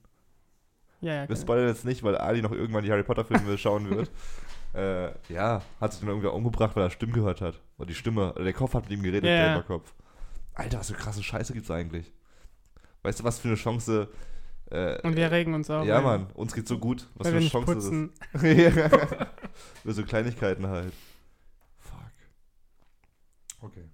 [1.00, 1.30] Ja, ja.
[1.30, 4.12] Wir spoilern jetzt nicht, weil Ali noch irgendwann die Harry Potter-Filme schauen wird.
[4.74, 7.60] Äh, ja, hat sich dann irgendwie umgebracht, weil er Stimmen gehört hat.
[7.78, 9.54] Oder die Stimme, oder der Kopf hat mit ihm geredet, Ja, der ja.
[9.56, 9.94] Überkopf.
[10.54, 12.12] Alter, was für krasse Scheiße gibt's eigentlich?
[13.04, 14.10] Weißt du, was für eine Chance.
[14.70, 15.84] Äh, Und wir regen uns auch.
[15.84, 17.08] Ja, Mann, uns geht's so gut.
[17.16, 18.14] Was weil für wir eine nicht Chance putzen.
[18.34, 18.44] ist
[19.14, 19.28] es?
[19.84, 20.94] Über so Kleinigkeiten halt.
[21.80, 22.12] Fuck.
[23.62, 23.86] Okay.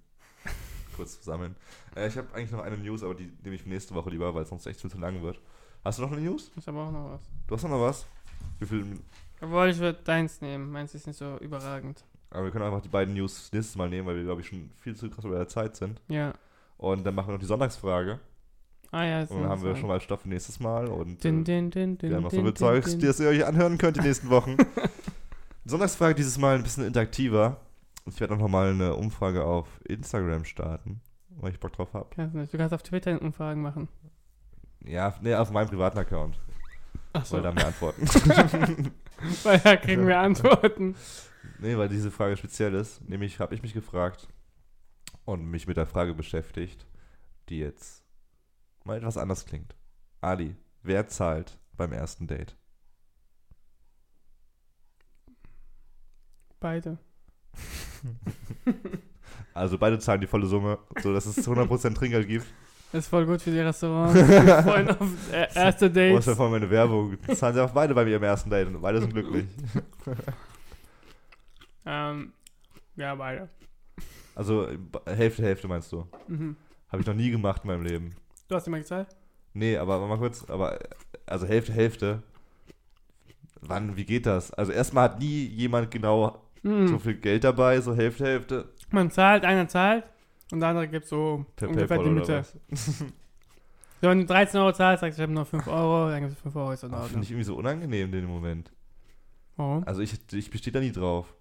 [0.95, 1.55] Kurz sammeln.
[1.97, 4.43] Äh, ich habe eigentlich noch eine News, aber die nehme ich nächste Woche lieber, weil
[4.43, 5.39] es sonst echt viel zu lang wird.
[5.83, 6.51] Hast du noch eine News?
[6.55, 7.21] Ich habe auch noch was.
[7.47, 8.05] Du hast noch was?
[8.59, 8.85] Wie viel?
[9.41, 10.71] Obwohl, ich würde deins nehmen.
[10.71, 12.03] Meins ist nicht so überragend.
[12.29, 14.69] Aber wir können einfach die beiden News nächstes Mal nehmen, weil wir, glaube ich, schon
[14.77, 16.01] viel zu krass über der Zeit sind.
[16.09, 16.33] Ja.
[16.77, 18.19] Und dann machen wir noch die Sonntagsfrage.
[18.91, 21.43] Ah ja, Und dann haben wir schon mal Stoff für nächstes Mal und Din, äh,
[21.43, 23.01] din, din, din, wir haben noch so din, viel din, Zeugs, din.
[23.01, 24.55] das ihr euch anhören könnt die nächsten Wochen.
[25.65, 27.57] Sonntagsfrage dieses Mal ein bisschen interaktiver.
[28.05, 31.01] Ich werde auch noch mal eine Umfrage auf Instagram starten,
[31.39, 32.07] weil ich Bock drauf habe.
[32.15, 32.53] Kannst nicht.
[32.53, 33.87] Du kannst auf Twitter Umfragen machen.
[34.83, 36.39] Ja, nee, auf meinem privaten Account,
[37.13, 38.05] Achso, weil da mehr Antworten.
[39.43, 40.95] weil da kriegen wir Antworten.
[41.59, 43.07] nee, weil diese Frage speziell ist.
[43.07, 44.27] Nämlich habe ich mich gefragt
[45.25, 46.85] und mich mit der Frage beschäftigt,
[47.49, 48.03] die jetzt
[48.83, 49.75] mal etwas anders klingt.
[50.21, 52.55] Ali, wer zahlt beim ersten Date?
[56.59, 56.97] Beide.
[59.57, 62.45] Also beide zahlen die volle Summe, sodass es 100% Trinkgeld gibt.
[62.93, 64.17] Ist voll gut für die Restaurants.
[64.63, 66.27] Freuen auf äh, erste Oh, das Dates.
[66.27, 67.17] wäre voll meine Werbung.
[67.35, 69.45] Zahlen sie auch beide bei ihrem ersten Date und beide sind glücklich.
[71.85, 72.33] Ähm,
[72.95, 73.49] ja, beide.
[74.35, 74.67] Also
[75.05, 76.05] Hälfte, Hälfte meinst du?
[76.27, 76.55] Mhm.
[76.89, 78.15] Habe ich noch nie gemacht in meinem Leben.
[78.47, 79.07] Du hast immer gezahlt?
[79.53, 80.77] Nee, aber mal kurz, aber
[81.25, 82.23] also Hälfte, Hälfte.
[83.61, 84.51] Wann, wie geht das?
[84.53, 86.87] Also erstmal hat nie jemand genau Mhm.
[86.87, 88.65] so viel Geld dabei, so Hälfte, Hälfte.
[88.89, 90.03] Man zahlt, einer zahlt
[90.51, 92.43] und der andere gibt so Per ungefähr PayPal die Mitte.
[93.99, 96.37] So, wenn du 13 Euro zahlst, sagst du, ich habe nur 5 Euro, dann gibst
[96.37, 97.23] du 5 Euro, ist in Ach, Finde Ordnung.
[97.23, 98.71] ich irgendwie so unangenehm in dem Moment.
[99.55, 99.83] Warum?
[99.87, 101.33] Also ich, ich bestehe da nie drauf.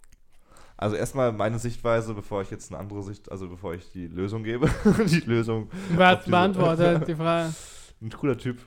[0.79, 4.43] Also erstmal meine Sichtweise, bevor ich jetzt eine andere Sicht, also bevor ich die Lösung
[4.43, 4.71] gebe.
[5.07, 5.69] die Lösung.
[5.99, 7.53] Hat diese- beantwortet, die Frage,
[8.01, 8.59] Ein cooler Typ.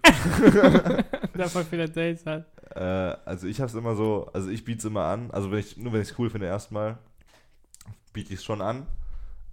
[1.36, 2.46] der voll viele Dates hat.
[2.76, 2.80] Äh,
[3.26, 5.32] also ich habe es immer so, also ich biete es immer an.
[5.32, 7.00] Also wenn ich, nur wenn ich es cool finde erstmal,
[8.14, 8.86] biete ich es schon an.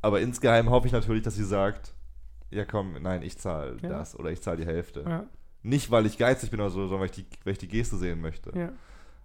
[0.03, 1.93] Aber insgeheim hoffe ich natürlich, dass sie sagt,
[2.51, 3.89] ja komm, nein, ich zahle Ja.
[3.89, 5.03] das oder ich zahle die Hälfte.
[5.07, 5.25] Ja,
[5.63, 7.97] Nicht, weil ich geizig bin oder so, sondern weil ich die, weil ich die Geste
[7.97, 8.57] sehen möchte.
[8.59, 8.73] ja.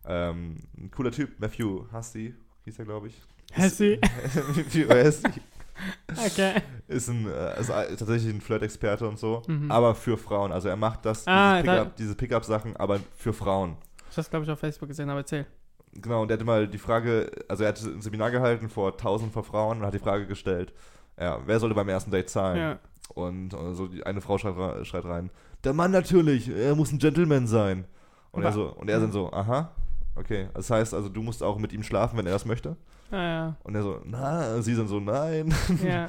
[0.04, 2.34] Ähm, ein cooler Typ, Matthew Hasty,
[2.66, 3.22] hieß er, glaube ich.
[3.54, 4.00] Hassi.
[4.56, 5.30] Matthew Hasty
[6.26, 6.62] Okay.
[6.88, 9.70] ist, ein, äh, ist tatsächlich ein Flirt-Experte und so, Mhm.
[9.72, 10.52] aber für Frauen.
[10.52, 13.78] Also er macht das, Ah, diese Pickup-Sachen, aber für Frauen.
[14.10, 15.46] Ich hab's, glaube ich, auf Facebook gesehen, aber erzähl.
[15.94, 19.34] Genau, und er hatte mal die Frage, also er hat ein Seminar gehalten vor tausend
[19.34, 20.74] von Frauen und hat die Frage gestellt,
[21.20, 22.58] ja, wer sollte beim ersten Date zahlen?
[22.58, 22.80] Ja.
[23.14, 25.30] Und äh, so die eine Frau schreit, schreit rein,
[25.64, 27.86] der Mann natürlich, er muss ein Gentleman sein.
[28.32, 29.72] Und er so, und er dann so, aha,
[30.16, 30.48] okay.
[30.54, 32.78] Das heißt also, du musst auch mit ihm schlafen, wenn er das möchte?
[33.12, 33.56] Ah, ja.
[33.64, 35.54] Und er so, na, sie dann so, nein.
[35.84, 36.08] Ja.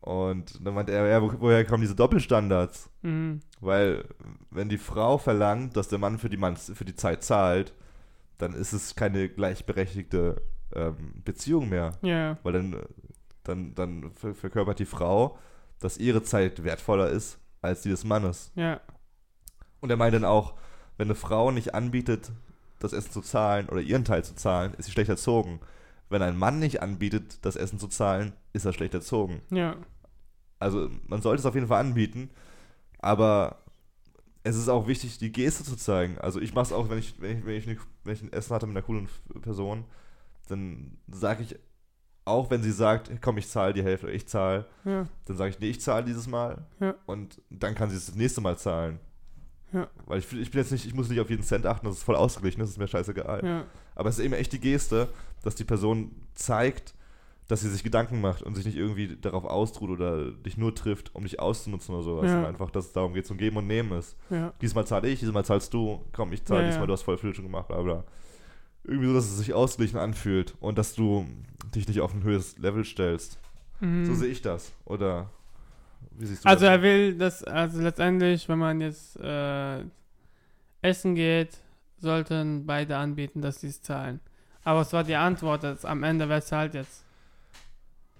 [0.00, 2.90] Und dann meinte er, ja, wo, woher kommen diese Doppelstandards?
[3.02, 3.38] Mhm.
[3.60, 4.04] Weil,
[4.50, 7.72] wenn die Frau verlangt, dass der Mann für die, Mann, für die Zeit zahlt,
[8.42, 10.42] dann ist es keine gleichberechtigte
[10.74, 11.92] ähm, Beziehung mehr.
[12.02, 12.38] Ja.
[12.42, 12.76] Weil dann,
[13.44, 15.38] dann, dann ver verkörpert die Frau,
[15.78, 18.50] dass ihre Zeit wertvoller ist als die des Mannes.
[18.54, 18.80] Ja.
[19.80, 20.54] Und er meint dann auch,
[20.96, 22.32] wenn eine Frau nicht anbietet,
[22.80, 25.60] das Essen zu zahlen oder ihren Teil zu zahlen, ist sie schlecht erzogen.
[26.08, 29.40] Wenn ein Mann nicht anbietet, das Essen zu zahlen, ist er schlecht erzogen.
[29.50, 29.76] Ja.
[30.58, 32.30] Also man sollte es auf jeden Fall anbieten,
[32.98, 33.62] aber
[34.42, 36.18] es ist auch wichtig, die Geste zu zeigen.
[36.18, 38.32] Also ich mache es auch, wenn ich, wenn, ich, wenn, ich, nicht- wenn ich ein
[38.32, 39.08] Essen hatte mit einer coolen
[39.40, 39.84] Person,
[40.48, 41.56] dann sage ich,
[42.24, 45.06] auch wenn sie sagt, komm, ich zahle die Hälfte, ich zahle, Ja.
[45.24, 46.94] dann sage ich, nee, ich zahle dieses Mal Ja.
[47.06, 49.00] und dann kann sie es das nächste Mal zahlen.
[49.72, 49.88] Ja.
[50.06, 52.02] Weil ich, ich bin jetzt nicht, ich muss nicht auf jeden Cent achten, das ist
[52.02, 53.64] voll ausgeglichen, das ist mir scheißegal.
[53.94, 55.08] Aber es ist eben echt die Geste,
[55.42, 56.94] dass die Person zeigt,
[57.48, 61.14] dass sie sich Gedanken macht und sich nicht irgendwie darauf austruht oder dich nur trifft,
[61.14, 62.30] um dich auszunutzen oder sowas.
[62.30, 62.46] Ja.
[62.46, 64.16] Einfach, dass es darum geht, zum Geben und Nehmen ist.
[64.30, 64.52] Ja.
[64.62, 67.34] Diesmal zahle ich, diesmal zahlst du, komm, ich zahle Ja, diesmal, du hast voll viel
[67.34, 68.04] schon gemacht, bla bla.
[68.84, 71.26] Irgendwie so, dass es sich ausgeglichen anfühlt und dass du
[71.74, 73.38] dich nicht auf ein höheres Level stellst.
[73.80, 74.04] Mhm.
[74.06, 74.72] So sehe ich das.
[74.84, 75.28] Oder
[76.12, 76.74] wie siehst du Also das?
[76.76, 79.84] er will, dass, also letztendlich, wenn man jetzt äh,
[80.80, 81.58] essen geht,
[81.98, 84.20] sollten beide anbieten, dass sie es zahlen.
[84.64, 87.04] Aber es war die Antwort, dass am Ende, wer zahlt jetzt?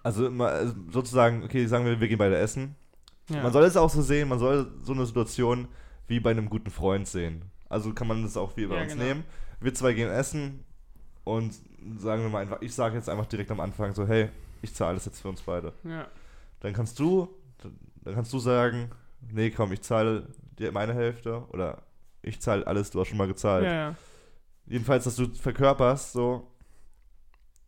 [0.02, 2.74] Also immer, also sozusagen, okay, sagen wir, wir gehen beide essen.
[3.28, 3.42] Ja.
[3.42, 5.68] Man soll es auch so sehen, man soll so eine Situation
[6.08, 7.44] wie bei einem guten Freund sehen.
[7.68, 9.04] Also kann man das auch wie bei Ja, uns genau.
[9.04, 9.24] nehmen.
[9.60, 10.64] Wir zwei gehen essen
[11.24, 11.54] und
[11.98, 14.28] sagen wir mal einfach, ich sage jetzt einfach direkt am Anfang so, hey,
[14.60, 15.72] ich zahle das jetzt für uns beide.
[15.84, 16.06] ja.
[16.60, 17.28] Dann kannst du,
[18.04, 18.90] dann kannst du sagen,
[19.32, 20.28] nee, komm, ich zahle
[20.58, 21.82] dir meine Hälfte oder
[22.22, 23.64] ich zahle alles, du hast schon mal gezahlt.
[23.64, 23.94] ja.
[24.66, 26.51] Jedenfalls, dass du verkörperst, so,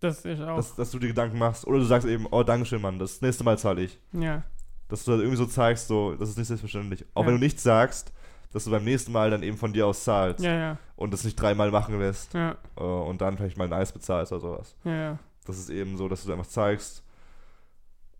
[0.01, 0.57] Das ich auch.
[0.57, 1.66] dass, dass du dir Gedanken machst.
[1.66, 3.99] Oder du sagst eben, oh, Dankeschön, Mann, das nächste Mal zahle ich.
[4.12, 4.42] ja.
[4.88, 7.07] Dass du das irgendwie so zeigst, so, das ist nicht selbstverständlich.
[7.14, 7.28] Auch Ja.
[7.28, 8.12] wenn du nichts sagst,
[8.53, 10.78] dass du beim nächsten Mal dann eben von dir aus zahlst Ja, ja.
[10.97, 14.30] und das nicht dreimal machen lässt Ja, äh, und dann vielleicht mal ein Eis bezahlst
[14.32, 14.76] oder sowas.
[14.84, 15.18] ja, ja.
[15.47, 17.03] Das ist eben so, dass du einfach zeigst.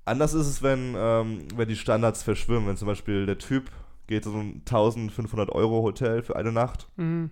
[0.07, 2.66] Anders ist es, wenn, ähm, wenn die Standards verschwimmen.
[2.68, 3.70] Wenn zum Beispiel der Typ
[4.07, 7.31] geht in so ein 1500 Euro Hotel für eine Nacht, Mhm.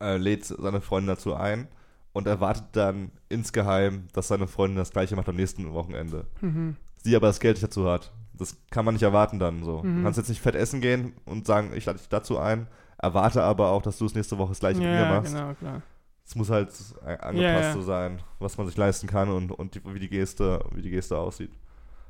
[0.00, 1.68] äh, lädt seine Freundin dazu ein
[2.12, 6.26] und erwartet dann insgeheim, dass seine Freundin das gleiche macht am nächsten Wochenende.
[6.40, 6.76] Mhm.
[7.02, 8.12] Sie aber das Geld nicht dazu hat.
[8.34, 9.82] das kann man nicht erwarten dann so.
[9.82, 9.98] Mhm.
[9.98, 12.66] Du kannst jetzt nicht fett essen gehen und sagen, ich lade dich dazu ein,
[12.98, 15.32] erwarte aber auch, dass du es nächste Woche das gleiche mit mir Ja, machst.
[15.34, 15.82] genau, klar.
[16.24, 16.68] Es muss halt
[17.04, 17.72] angepasst Ja, ja.
[17.72, 20.90] so sein, was man sich leisten kann und, und die, wie, die Geste, wie die
[20.90, 21.50] Geste aussieht.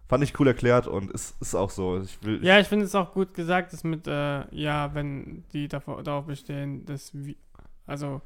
[0.08, 1.98] Fand ich cool erklärt und ist, ist auch so.
[2.02, 5.66] Ich will, Ja, ich finde es auch gut gesagt, dass mit, äh, ja, wenn die
[5.68, 7.34] davor, darauf bestehen, dass wir,
[7.86, 8.20] also,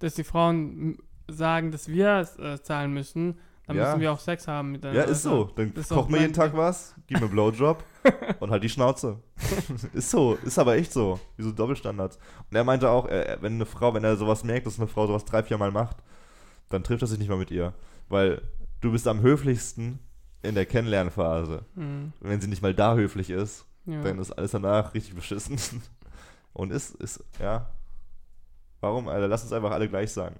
[0.00, 0.98] dass die Frauen
[1.28, 3.84] sagen, dass wir es äh, zahlen müssen, dann Ja.
[3.88, 5.04] müssen wir auch Sex haben miteinander.
[5.04, 5.44] Ja, ist so.
[5.56, 7.84] Dann ist koch mir jeden Tag was, gib mir einen Blowjob
[8.40, 9.18] und halt die Schnauze.
[9.92, 11.20] ist so, ist aber echt so.
[11.36, 12.16] Wie so Doppelstandards.
[12.50, 14.88] Und er meinte auch, er, er- wenn eine Frau, wenn er sowas merkt, dass eine
[14.88, 15.98] Frau sowas drei, vier Mal macht,
[16.70, 17.74] dann trifft er sich nicht mal mit ihr.
[18.08, 18.40] Weil
[18.80, 19.98] du bist am höflichsten
[20.42, 21.64] in der Kennenlernphase.
[21.74, 22.12] Mhm.
[22.20, 24.00] Und wenn sie nicht mal da höflich ist, Ja.
[24.02, 25.58] dann ist alles danach richtig beschissen.
[26.54, 27.68] Und ist, ist, ja.
[28.80, 29.28] Warum, Alter?
[29.28, 30.36] Lass uns einfach alle gleich sagen.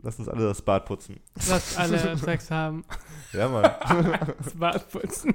[0.00, 1.20] Lass uns alle das Bad putzen.
[1.48, 2.84] Lass alle Sex haben.
[3.32, 3.70] Ja, Mann.
[4.42, 5.34] Das Bad putzen.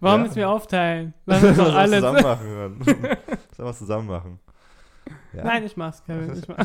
[0.00, 0.26] Warum Ja.
[0.26, 1.14] müssen wir aufteilen?
[1.26, 2.00] Lass uns doch alles.
[2.00, 2.78] zusammen machen, Mann.
[2.86, 4.38] Lass einfach zusammen machen.
[5.32, 5.44] Ja.
[5.44, 6.34] Nein, ich mach's, Kevin.
[6.36, 6.58] Ich mach.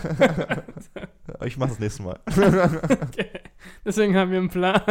[1.45, 2.19] Ich mach das nächste Mal.
[2.27, 3.29] okay.
[3.85, 4.81] Deswegen haben wir einen Plan.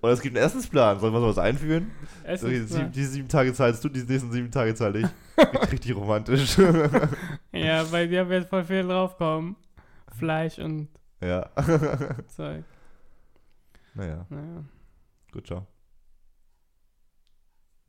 [0.00, 1.00] Oder es gibt einen Essensplan.
[1.00, 1.90] Sollen wir sowas einführen?
[2.24, 5.06] Es So, die, die sieben Tage zahlst du, die nächsten sieben Tage zahle ich.
[5.38, 6.56] Richtig, richtig romantisch.
[7.52, 9.56] Ja, bei dir wird voll viel draufkommen.
[10.14, 10.88] Fleisch und
[11.20, 11.50] ja.
[12.28, 12.64] Zeug.
[13.94, 14.64] Naja, Naja.
[15.32, 15.66] gut, ciao.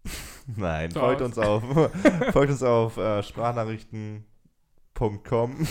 [0.47, 1.63] Nein, So folgt uns auf,
[2.31, 5.67] folgt uns auf äh, sprachnachrichten.com.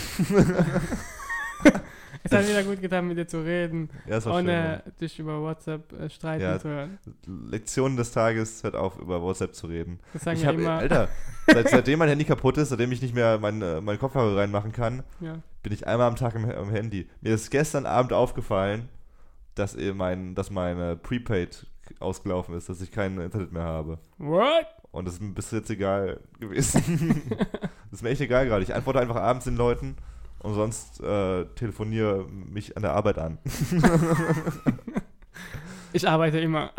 [2.23, 4.47] Es hat wieder gut getan, mit dir zu reden, Ja, ist war schön.
[4.49, 6.57] ohne dich über WhatsApp äh, streiten Ja.
[6.59, 6.97] zu hören.
[7.49, 9.99] Lektion des Tages, hört auf, über WhatsApp zu reden.
[10.13, 10.71] Das sagen Ich wir hab, immer.
[10.71, 11.09] Alter,
[11.47, 14.71] seit, seitdem mein Handy kaputt ist, seitdem ich nicht mehr meinen äh, meinen Kopfhörer reinmachen
[14.71, 15.35] kann, Ja.
[15.63, 17.09] bin ich einmal am Tag am, am Handy.
[17.21, 18.87] Mir ist gestern Abend aufgefallen,
[19.55, 21.67] dass, eh mein, dass meine Prepaid
[21.99, 23.99] ausgelaufen ist, dass ich kein Internet mehr habe.
[24.17, 24.65] What?
[24.91, 27.21] Und das ist mir bis jetzt egal gewesen.
[27.91, 28.63] das ist mir echt egal gerade.
[28.63, 29.97] Ich antworte einfach abends den Leuten
[30.43, 33.39] und sonst äh, telefoniere mich an der Arbeit an.
[35.95, 36.71] Ich arbeite immer.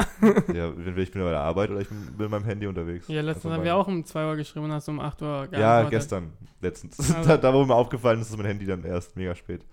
[0.52, 3.06] ja, entweder ich bin bei der Arbeit oder ich bin, bin mit meinem Handy unterwegs.
[3.06, 5.46] Ja, letztens haben wir auch um 2 Uhr geschrieben und hast um 8 Uhr Ja,
[5.46, 5.90] geantwortet.
[5.90, 6.98] gestern, letztens.
[6.98, 9.64] Also- da, da, wo mir aufgefallen ist, dass mein Handy dann erst mega spät,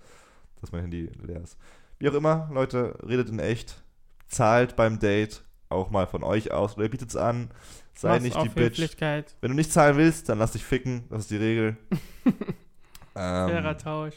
[0.60, 1.58] dass mein Handy leer ist.
[1.98, 3.82] Wie auch immer, Leute, redet in echt,
[4.28, 7.50] zahlt beim Date auch mal von euch aus oder ihr bietet's an,
[7.94, 8.96] sei Mach's nicht die Bitch.
[9.40, 11.76] Wenn du nicht zahlen willst, dann lass dich ficken, das ist die Regel.
[13.14, 14.14] Fairer ähm, Tausch.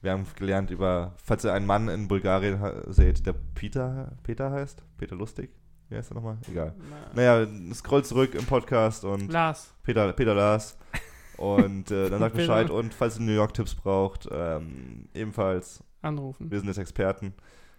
[0.00, 2.58] wir haben gelernt über, falls ihr einen Mann in Bulgarien
[2.88, 5.50] seht, der Peter, Peter heißt, Peter Lustig,
[5.88, 6.38] wie heißt er nochmal?
[6.50, 6.74] Egal.
[7.14, 9.74] Na, Naja, scroll zurück im Podcast und Lars.
[9.82, 10.76] Peter, Peter Lars.
[11.38, 12.34] Und äh, dann sagt.
[12.36, 12.68] Bescheid.
[12.68, 16.50] Und falls ihr New York-Tipps braucht, ähm, ebenfalls, Anrufen.
[16.50, 17.32] wir sind jetzt Experten.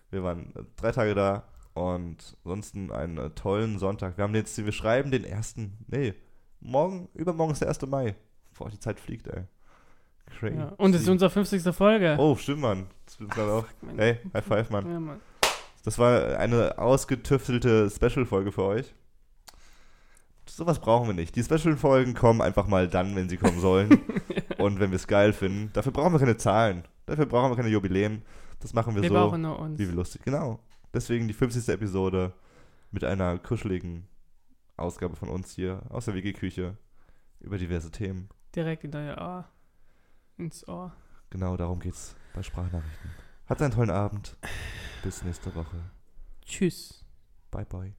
[0.10, 1.44] Wir waren äh, drei Tage da
[1.74, 4.18] und ansonsten einen äh, tollen Sonntag.
[4.18, 6.14] Wir haben jetzt, wir schreiben den ersten, nee,
[6.62, 7.86] morgen, übermorgen ist der 1.
[7.86, 8.16] Mai.
[8.58, 9.44] Boah, die Zeit fliegt, ey.
[10.30, 10.58] Crazy.
[10.58, 10.74] Ja.
[10.78, 11.74] Und es ist unsere 50.
[11.76, 12.16] Folge.
[12.20, 12.88] Oh, stimmt, Mann.
[13.06, 13.66] Das dann auch.
[13.98, 14.92] Hey, High Five, Mann.
[14.92, 15.20] Ja, Mann.
[15.84, 18.94] Das war eine ausgetüftelte Special-Folge für euch.
[20.46, 21.36] Sowas brauchen wir nicht.
[21.36, 23.90] Die Special-Folgen kommen einfach mal dann, wenn sie kommen sollen.
[24.58, 25.70] und wenn wir es geil finden.
[25.74, 26.84] Dafür brauchen wir keine Zahlen.
[27.06, 28.24] Dafür brauchen wir keine Jubiläen.
[28.60, 29.80] Das machen wir, Wir so, brauchen nur uns.
[29.80, 30.22] wie wir lustig.
[30.24, 30.60] Genau.
[30.94, 31.70] Deswegen die 50.
[31.70, 32.34] Episode
[32.92, 34.08] mit einer kuscheligen
[34.76, 36.76] Ausgabe von uns hier aus der WG-Küche
[37.40, 38.30] über diverse Themen.
[38.56, 39.46] Direkt in dein Ohr.
[40.40, 40.94] Ins Ohr.
[41.30, 43.12] Genau darum geht's bei Sprachnachrichten.
[43.48, 44.38] Habt einen tollen Abend.
[45.04, 45.92] Bis nächste Woche.
[46.46, 47.06] Tschüss.
[47.52, 47.94] Bye, bye.